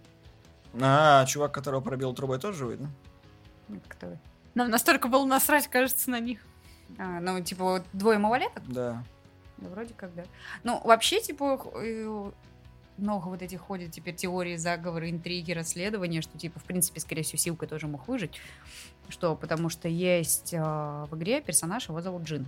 [0.80, 2.90] А, чувак, которого пробил трубой, тоже живой, да?
[3.68, 4.16] Нет, кто?
[4.54, 6.40] Нам настолько было насрать, кажется, на них.
[6.98, 8.64] А, ну, типа, вот двое малолеток?
[8.68, 9.04] Да.
[9.62, 10.24] Да, вроде как, да.
[10.64, 12.32] Ну, вообще, типа, э,
[12.98, 17.38] много вот этих ходит теперь теории, заговоры, интриги, расследования, что, типа, в принципе, скорее всего,
[17.38, 18.40] Силка тоже мог выжить.
[19.10, 19.36] Что?
[19.36, 22.48] Потому что есть а, в игре персонаж, его зовут Джин.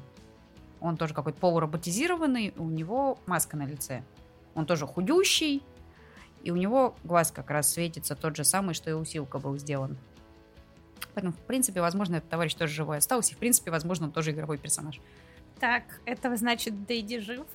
[0.79, 4.03] Он тоже какой-то полуроботизированный, у него маска на лице.
[4.53, 5.63] Он тоже худющий,
[6.43, 9.57] и у него глаз как раз светится тот же самый, что и у Силка был
[9.57, 9.97] сделан.
[11.13, 14.31] Поэтому, в принципе, возможно, этот товарищ тоже живой остался, и, в принципе, возможно, он тоже
[14.31, 14.99] игровой персонаж.
[15.63, 17.45] Так, это значит Дейди жив?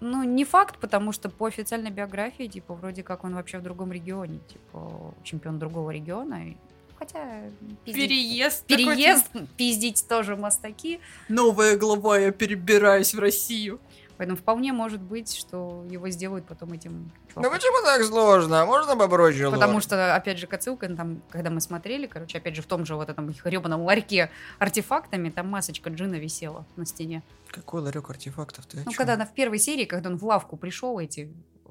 [0.00, 3.92] Ну, не факт, потому что по официальной биографии, типа, вроде как он вообще в другом
[3.92, 6.54] регионе, типа, чемпион другого региона.
[6.98, 7.44] Хотя...
[7.86, 8.66] пиздить- Переезд.
[8.66, 11.00] Переезд, пиздить тоже мастаки.
[11.30, 13.80] Новая глава, я перебираюсь в Россию.
[14.16, 17.52] Поэтому вполне может быть, что его сделают потом этим Ну чуваком.
[17.52, 18.64] почему так сложно?
[18.66, 19.82] Можно попроще Потому лор?
[19.82, 23.08] что, опять же, отсылка, там, когда мы смотрели, короче, опять же, в том же вот
[23.10, 27.22] этом гребаном ларьке артефактами, там масочка Джина висела на стене.
[27.50, 28.66] Какой ларек артефактов?
[28.66, 31.32] Ты Ну, когда она в первой серии, когда он в лавку пришел, эти,
[31.66, 31.70] э,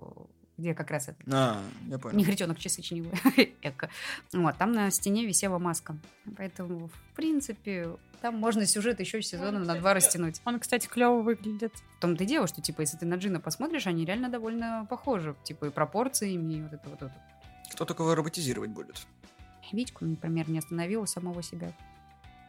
[0.57, 2.17] где как раз это А, я понял.
[2.17, 3.11] негритенок часы чинил,
[3.61, 3.89] эко.
[4.33, 5.97] Вот, там на стене висела маска.
[6.37, 7.89] Поэтому, в принципе,
[8.21, 10.41] там можно сюжет еще сезона на два растянуть.
[10.45, 11.73] Он, кстати, клево выглядит.
[11.97, 15.35] В том-то и дело, что, типа, если ты на Джина посмотришь, они реально довольно похожи.
[15.43, 17.13] Типа, и пропорциями, и вот это вот это.
[17.73, 19.05] Кто такого роботизировать будет?
[19.71, 21.71] Витьку, например, не остановил самого себя.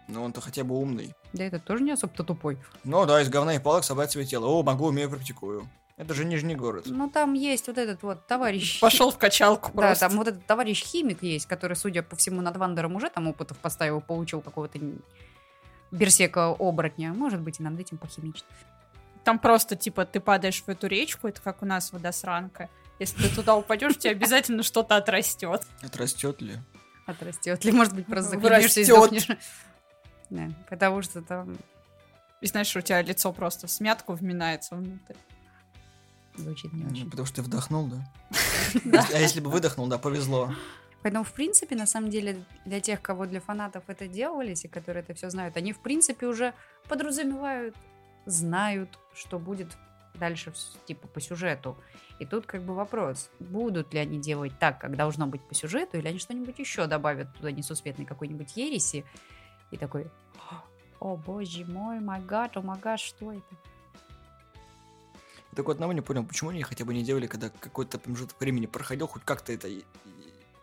[0.08, 1.12] Ну, он-то хотя бы умный.
[1.32, 2.58] Да этот тоже не особо-то тупой.
[2.84, 4.46] Ну да, из говна и палок собрать себе тело.
[4.46, 5.68] О, могу, умею, практикую.
[5.96, 6.84] Это же Нижний город.
[6.86, 8.80] Ну, там есть вот этот вот товарищ...
[8.80, 10.08] Пошел в качалку Да, просто.
[10.08, 13.56] там вот этот товарищ химик есть, который, судя по всему, над Вандером уже там опытов
[13.58, 14.78] поставил, получил какого-то
[15.90, 17.14] берсека оборотня.
[17.14, 18.44] Может быть, и над этим похимичить.
[19.24, 22.68] Там просто, типа, ты падаешь в эту речку, это как у нас водосранка.
[22.98, 25.62] Если ты туда упадешь, тебе обязательно что-то отрастет.
[25.82, 26.58] Отрастет ли?
[27.06, 29.28] Отрастет ли, может быть, просто захлебнешься и сдохнешь.
[30.28, 31.56] Да, потому что там
[32.40, 35.14] И знаешь, у тебя лицо просто в смятку вминается внутрь.
[36.36, 37.10] Звучит не Ну, очень.
[37.10, 37.86] потому что ты вдохнул,
[38.84, 39.06] да?
[39.14, 40.52] А если бы выдохнул, да, повезло.
[41.02, 45.02] Поэтому, в принципе, на самом деле, для тех, кого для фанатов это делались, и которые
[45.02, 46.52] это все знают, они, в принципе, уже
[46.88, 47.76] подразумевают,
[48.24, 49.76] знают, что будет
[50.14, 50.52] дальше,
[50.86, 51.76] типа, по сюжету.
[52.18, 55.98] И тут как бы вопрос, будут ли они делать так, как должно быть по сюжету,
[55.98, 59.04] или они что-нибудь еще добавят туда несусветной какой-нибудь ереси,
[59.70, 60.10] и такой,
[60.98, 63.44] о боже мой, май гад, о май гад, что это?
[65.56, 68.66] Так вот одного не понял, почему они хотя бы не делали, когда какой-то промежуток времени
[68.66, 69.68] проходил, хоть как-то это,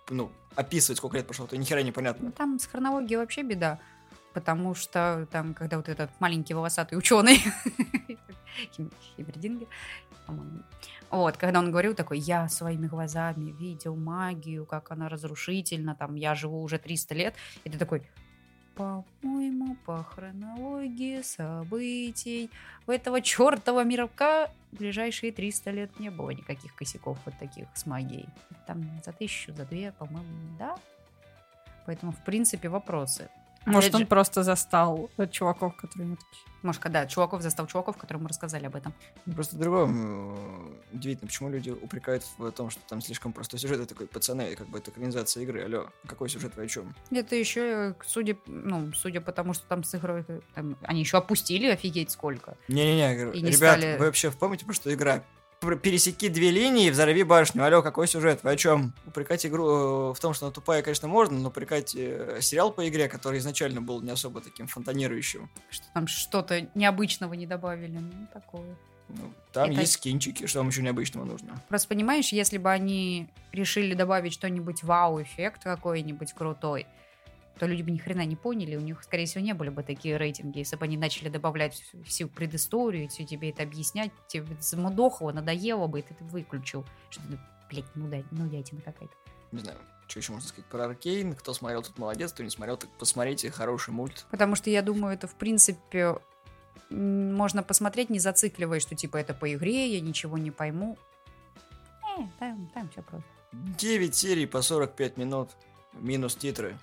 [0.10, 2.32] ну, описывать, сколько лет прошло, то ни хера Ну, непонятно.
[2.32, 3.80] там с хронологией вообще беда.
[4.34, 7.42] Потому что там, когда вот этот маленький волосатый ученый,
[9.18, 9.68] Хибердингер,
[10.28, 10.64] по-моему,
[11.10, 16.36] вот, когда он говорил такой, я своими глазами видел магию, как она разрушительна, там, я
[16.36, 18.08] живу уже 300 лет, и ты такой,
[18.76, 22.50] по-моему, по хронологии событий
[22.88, 27.86] у этого чертова мирка в ближайшие 300 лет не было никаких косяков вот таких с
[27.86, 28.28] магией.
[28.66, 30.76] Там за тысячу, за две, по-моему, да?
[31.86, 33.30] Поэтому, в принципе, вопросы.
[33.66, 36.44] Может, Опять он же- просто застал э, чуваков, которые ему такие.
[36.64, 38.94] Может, когда чуваков застал чуваков, которым мы рассказали об этом.
[39.36, 43.80] Просто другое м, удивительно, почему люди упрекают в том, что там слишком простой сюжет.
[43.80, 46.96] Я такой, пацаны, как бы это экранизация игры, алло, какой сюжет вы о чем?
[47.12, 51.18] Это еще, судя, ну, судя по тому, что там с игрой, э, там, они еще
[51.18, 52.58] опустили офигеть сколько.
[52.70, 55.24] Не-не-не, не ребят, стали- вы вообще в памяти, про что игра?
[55.64, 57.64] Пересеки две линии, взорви башню.
[57.64, 58.44] Алло, какой сюжет?
[58.44, 58.94] Вы о чем?
[59.08, 62.88] Упрекать игру э, в том, что она тупая, конечно, можно, но упрекать э, сериал по
[62.88, 65.50] игре, который изначально был не особо таким фонтанирующим.
[65.70, 67.98] Что там что-то необычного не добавили.
[67.98, 68.76] Ну, такое.
[69.08, 71.62] Ну, там Это- есть скинчики, что вам еще необычного нужно.
[71.70, 76.88] Просто понимаешь, если бы они решили добавить что-нибудь вау-эффект какой-нибудь крутой,
[77.60, 80.18] то люди бы ни хрена не поняли, у них, скорее всего, не были бы такие
[80.18, 85.32] рейтинги, если бы они начали добавлять всю, всю предысторию, все тебе это объяснять, тебе замудохло,
[85.32, 86.86] надоело бы, и ты это выключил.
[87.10, 87.40] Что ты,
[87.70, 89.14] блядь, ну да, ну ятина какая-то.
[89.52, 89.78] Не знаю,
[90.08, 91.36] что еще можно сказать про Аркейн.
[91.36, 94.26] Кто смотрел, тот молодец, кто не смотрел, так посмотрите, хороший мульт.
[94.32, 96.16] Потому что я думаю, это, в принципе,
[96.90, 100.98] можно посмотреть, не зацикливаясь, что, типа, это по игре, я ничего не пойму.
[102.18, 103.28] Э, там, там все просто.
[103.52, 105.52] 9 серий по 45 минут,
[105.94, 106.78] минус титры.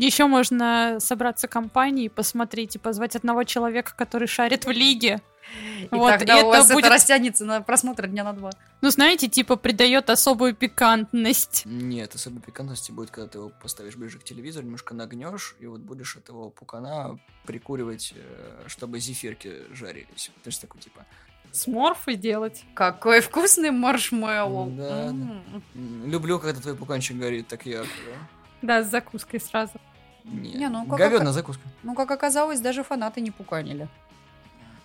[0.00, 5.20] Еще можно собраться компанией, посмотреть и позвать одного человека, который шарит в лиге.
[5.82, 8.50] И Вот, тогда и у это вас будет- это растянется на просмотр дня на два.
[8.80, 11.62] Ну, знаете, типа придает особую пикантность.
[11.66, 15.80] Нет, особой пикантности будет, когда ты его поставишь ближе к телевизору, немножко нагнешь, и вот
[15.80, 20.30] будешь этого пукана прикуривать, э, чтобы зефирки жарились.
[20.42, 21.04] То есть такой типа.
[21.52, 22.64] Сморфы делать.
[22.74, 24.70] Какой вкусный маршмеллоу.
[24.70, 25.06] Да, да.
[25.08, 25.42] М.
[25.74, 27.90] м, Люблю, когда твой пуканчик горит так ярко.
[28.62, 29.72] Да, с закуской сразу.
[30.24, 31.62] Не, Не, ну, как- говёдная закуска.
[31.82, 33.88] Ну, как оказалось, даже фанаты не пуканили.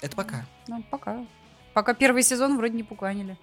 [0.01, 0.45] Это пока.
[0.67, 1.25] Ну, пока.
[1.73, 3.37] Пока первый сезон вроде не пуканили.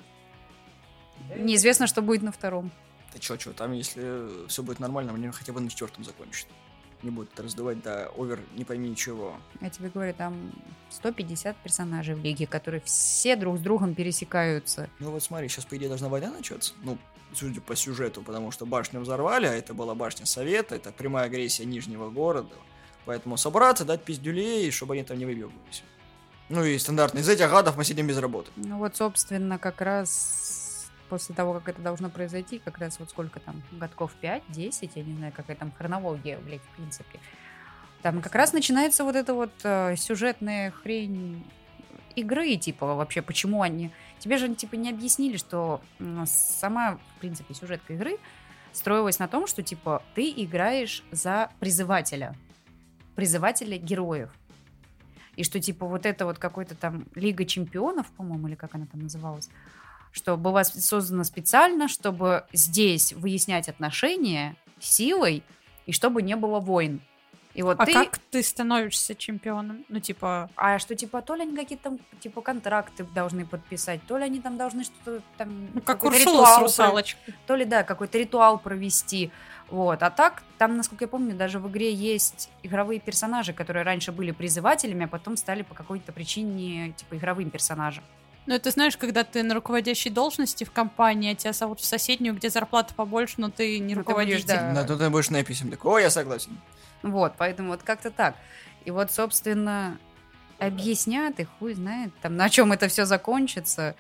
[1.37, 2.71] Неизвестно, что будет на втором.
[3.13, 6.49] Ты чё, чё, там если все будет нормально, мне хотя бы на четвертом закончат.
[7.03, 9.37] не будут это раздувать до овер не пойми чего.
[9.61, 10.53] Я тебе говорю, там
[10.91, 14.89] 150 персонажей в лиге, которые все друг с другом пересекаются.
[15.01, 16.75] Ну вот смотри, сейчас, по идее, должна война начаться.
[16.85, 16.97] Ну,
[17.35, 21.65] судя по сюжету, потому что башню взорвали, а это была башня Совета, это прямая агрессия
[21.65, 22.55] Нижнего города.
[23.05, 25.83] Поэтому собраться, дать пиздюлей, чтобы они там не выбегались.
[26.49, 28.51] Ну и стандартно, из этих гадов мы сидим без работы.
[28.57, 33.39] Ну вот, собственно, как раз после того, как это должно произойти, как раз вот сколько
[33.41, 37.21] там, годков 5-10, я не знаю, какая там хронология, блядь, в принципе.
[38.03, 41.45] Там как раз начинается вот эта вот э, сюжетная хрень
[42.17, 43.91] игры, типа, вообще, почему они...
[44.19, 45.81] Тебе же, типа, не объяснили, что
[46.27, 48.19] сама, в принципе, сюжетка игры
[48.73, 52.35] строилась на том, что, типа, ты играешь за призывателя.
[53.15, 54.31] Призывателя героев.
[55.37, 59.03] И что, типа, вот это вот какой-то там Лига Чемпионов, по-моему, или как она там
[59.03, 59.49] называлась,
[60.13, 65.43] что была создана специально, чтобы здесь выяснять отношения силой,
[65.87, 67.01] и чтобы не было войн.
[67.55, 67.93] И вот А ты...
[67.93, 69.85] как ты становишься чемпионом?
[69.89, 74.17] Ну, типа, А что, типа, то ли они какие-то там, типа, контракты должны подписать, то
[74.17, 75.69] ли они там должны что-то там...
[75.75, 77.35] ну, как Урсула с русалочкой.
[77.47, 79.31] То ли, да, какой-то ритуал провести.
[79.69, 80.03] Вот.
[80.03, 84.31] А так, там, насколько я помню, даже в игре есть игровые персонажи, которые раньше были
[84.31, 88.05] призывателями, а потом стали по какой-то причине, типа, игровым персонажем.
[88.47, 92.35] Ну, это знаешь, когда ты на руководящей должности в компании, а тебя зовут в соседнюю,
[92.35, 94.73] где зарплата побольше, но ты не Ну, ты будешь, да.
[94.73, 95.71] На тут ты будешь написем.
[95.71, 96.59] Так, о, я согласен.
[97.03, 98.35] Вот, поэтому вот как-то так.
[98.85, 99.99] И вот, собственно,
[100.59, 103.95] объяснят, и хуй знает, там, на чем это все закончится.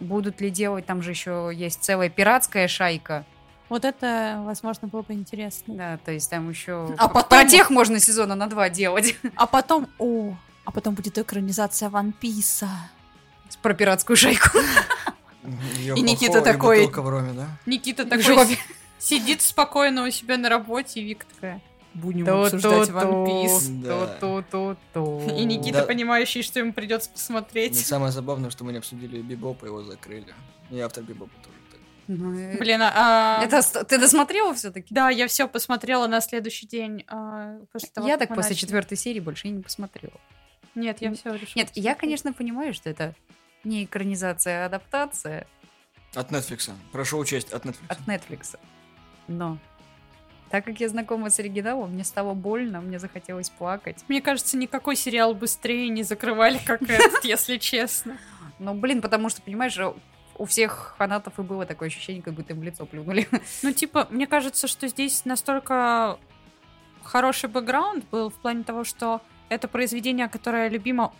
[0.00, 3.24] Будут ли делать, там же еще есть целая пиратская шайка.
[3.68, 5.74] Вот это, возможно, было бы интересно.
[5.74, 6.94] Да, то есть там еще...
[6.98, 9.16] А потом- Про тех можно сезона на два делать.
[9.36, 12.68] А потом, о, а потом будет экранизация Ван Писа.
[13.62, 14.58] Про пиратскую шайку.
[15.96, 17.46] И Никита такой- бутылка в роме, да?
[17.66, 18.58] Никита такой
[18.98, 21.60] сидит спокойно у себя на работе, и Вика такая,
[21.94, 23.66] будем обсуждать Ван Пис.
[23.68, 24.06] Да.
[24.18, 25.22] Ту-ту-ту-ту.
[25.36, 25.84] И Никита, Да.
[25.86, 27.78] понимающий, что ему придется посмотреть.
[27.86, 30.34] самое забавное, что мы не обсудили Бибопа, его закрыли.
[30.70, 31.56] И автор Бибопа тоже.
[31.70, 31.80] так.
[32.08, 33.38] Ну, э, Блин, а...
[33.40, 34.88] а, Это ты досмотрела все-таки?
[34.94, 37.04] Да, я все посмотрела на следующий день.
[37.08, 38.54] а, после того, Я так после начали.
[38.56, 40.14] четвертой серии больше и не посмотрела.
[40.74, 41.52] Нет, я все решила.
[41.56, 43.14] Нет, я, конечно, понимаю, что это
[43.62, 45.46] не экранизация, а адаптация
[46.14, 46.70] От Netflix.
[46.92, 47.76] Прошу учесть, от Netflix.
[47.88, 48.58] от Netflix.
[49.28, 49.58] Но
[50.54, 54.04] так как я знакома с оригиналом, мне стало больно, мне захотелось плакать.
[54.06, 58.18] Мне кажется, никакой сериал быстрее не закрывали, как этот, если честно.
[58.60, 59.76] Но, блин, потому что, понимаешь,
[60.38, 63.26] у всех фанатов и было такое ощущение, как будто им в лицо плюнули.
[63.64, 66.20] Ну, типа, мне кажется, что здесь настолько
[67.02, 71.12] хороший бэкграунд был в плане того, что это произведение, которое любимо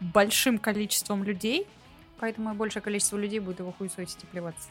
[0.00, 1.66] большим количеством людей.
[2.18, 4.68] Поэтому и большее количество людей будет его хуесосить и плеваться.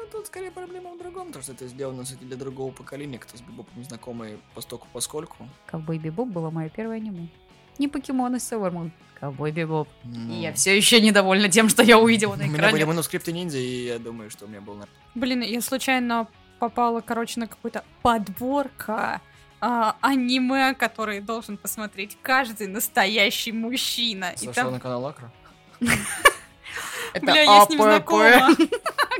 [0.00, 3.36] Ну, тут скорее проблема в другом, то, что это сделано кстати, для другого поколения, кто
[3.36, 5.48] с Бибопом знакомый постоку поскольку.
[5.66, 7.28] Ковбой Бибоп было мое первое аниме.
[7.78, 8.90] Не покемон и Sailor Moon.
[9.18, 9.88] Ковбой Бибоп.
[10.04, 12.84] Ну, И я все еще недовольна тем, что я увидела У на меня были экране.
[12.86, 14.74] манускрипты ниндзя, и я думаю, что у меня был...
[14.74, 14.86] на-
[15.16, 16.28] Блин, я случайно
[16.60, 19.20] попала, короче, на какую-то подборка
[19.60, 24.32] а, аниме, который должен посмотреть каждый настоящий мужчина.
[24.36, 25.32] Сошел там, на канал Акра.
[27.12, 27.88] Это бля, я с ним АПП.
[27.90, 28.48] знакома.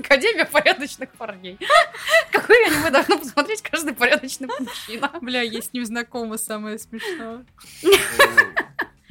[0.08, 1.58] Академия порядочных парней.
[2.32, 5.10] Какое аниме должно посмотреть каждый порядочный мужчина?
[5.20, 7.44] Бля, я с ним знакома, самое смешное.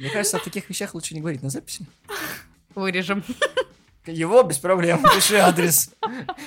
[0.00, 1.86] Мне кажется, о таких вещах лучше не говорить на записи.
[2.74, 3.22] Вырежем.
[4.06, 5.90] Его без проблем, пиши адрес.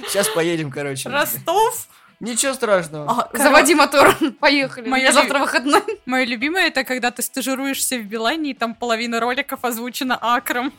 [0.08, 1.08] Сейчас поедем, короче.
[1.08, 1.88] Ростов?
[2.20, 3.10] Ничего страшного.
[3.10, 4.16] А, коро- Заводи мотор.
[4.40, 4.88] Поехали.
[4.90, 5.82] Моя Я завтра выходной.
[6.06, 10.72] Мое любимое это когда ты стажируешься в Билайне, и там половина роликов озвучена акром.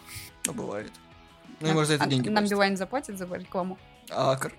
[0.46, 0.92] Ну, бывает.
[1.62, 2.44] Ну, и может за это А деньги Нам.
[2.46, 3.78] Билайн заплатит за рекламу.
[4.10, 4.52] Акр.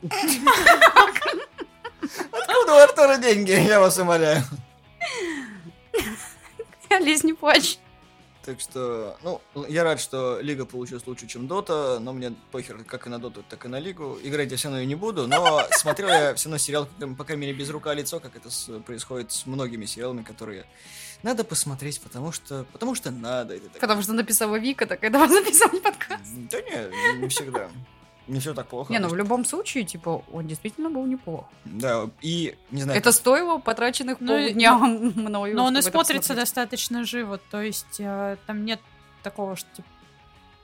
[2.31, 3.51] Откуда у Артура деньги?
[3.51, 4.41] Я вас умоляю.
[6.99, 7.79] Лезь, не плачь.
[8.45, 13.07] Так что, ну, я рад, что Лига получилась лучше, чем Дота, но мне похер как
[13.07, 14.17] и на Доту, так и на Лигу.
[14.21, 17.45] Играть я все равно и не буду, но смотрел я все равно сериал, по крайней
[17.47, 20.65] мере, без рука лицо, как это с- происходит с многими сериалами, которые
[21.23, 23.55] надо посмотреть, потому что, потому что надо.
[23.55, 26.23] Это так- Потому что написала Вика, так давай записывать подкаст.
[26.51, 27.69] Да не, не всегда.
[28.27, 28.91] Не все так плохо.
[28.93, 31.45] Не, ну в любом случае, типа, он действительно был неплох.
[31.65, 35.55] Да, и, не знаю, Это стоило потраченных Ну полдня мною.
[35.55, 38.79] Но он и смотрится достаточно живо, то есть э, там нет
[39.23, 39.87] такого, что типа,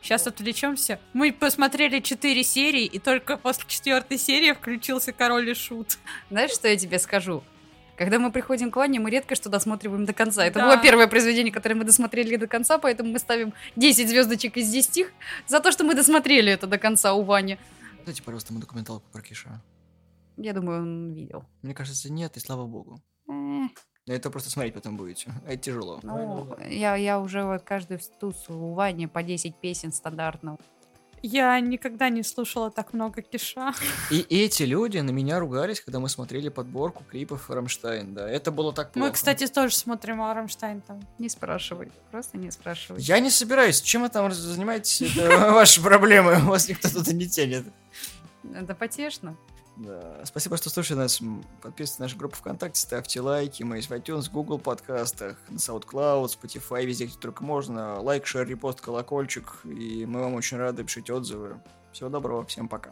[0.01, 0.99] Сейчас отвлечемся.
[1.11, 5.97] Мы посмотрели четыре серии, и только после четвертой серии включился король и шут.
[6.29, 7.43] Знаешь, что я тебе скажу?
[7.99, 10.45] Когда мы приходим к Ване, мы редко что досматриваем до конца.
[10.45, 10.65] Это Да.
[10.67, 15.07] было первое произведение, которое мы досмотрели до конца, поэтому мы ставим 10 звездочек из 10
[15.47, 17.57] за то, что мы досмотрели это до конца у Вани.
[18.05, 19.61] дайте, пожалуйста, ему документалку про Киша.
[20.37, 21.43] Я думаю, он видел.
[21.61, 23.01] Мне кажется, нет, и слава богу.
[23.27, 23.69] На
[24.13, 25.33] это просто смотреть потом будете.
[25.45, 25.99] Это тяжело.
[26.01, 30.57] Ну, я, я уже вот каждый туз у Вани по 10 песен стандартно.
[31.21, 33.73] Я никогда не слушала так много киша.
[34.09, 38.29] И эти люди на меня ругались, когда мы смотрели подборку клипов Рамштайн, да.
[38.29, 39.07] Это было так плохо.
[39.07, 41.01] Мы, кстати, тоже смотрим Рамштайн там.
[41.17, 43.01] Не спрашивай, просто не спрашивай.
[43.01, 43.81] Я не собираюсь.
[43.81, 45.01] Чем вы там занимаетесь?
[45.17, 46.39] Это ваши проблемы.
[46.43, 47.65] У вас никто тут не тянет.
[48.53, 49.35] Это потешно.
[49.79, 50.25] Да.
[50.25, 51.21] Спасибо, что слушали нас.
[51.61, 53.63] Подписывайтесь на нашу группу ВКонтакте, ставьте лайки.
[53.63, 57.99] Мы есть в iTunes, Google подкастах, на SoundCloud, Spotify, везде, где только можно.
[58.01, 59.61] Лайк, share, репост, колокольчик.
[59.63, 61.61] И мы вам очень рады, пишите отзывы.
[61.93, 62.91] Всего доброго, всем пока.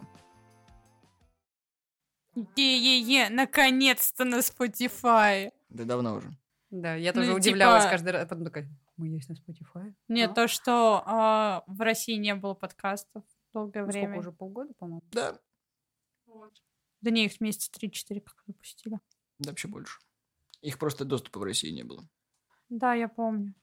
[2.55, 5.51] Е-е-е, наконец-то на Spotify.
[5.69, 6.31] Да давно уже.
[6.69, 8.27] Да, я Ну, тоже типа- удивлялась каждый раз.
[8.29, 9.93] Потом такая, мы есть на Spotify?
[10.07, 10.33] Нет, А?
[10.33, 13.23] то, что а, в России не было подкастов
[13.53, 14.07] долгое Ну, время.
[14.07, 15.01] Сколько уже, полгода, по-моему?
[15.11, 15.38] Да,
[17.02, 19.00] Да не, их месяца 3-4 как выпустили.
[19.39, 20.00] да вообще больше.
[20.62, 22.08] Их просто доступа в России не было.
[22.70, 23.54] Да, я помню.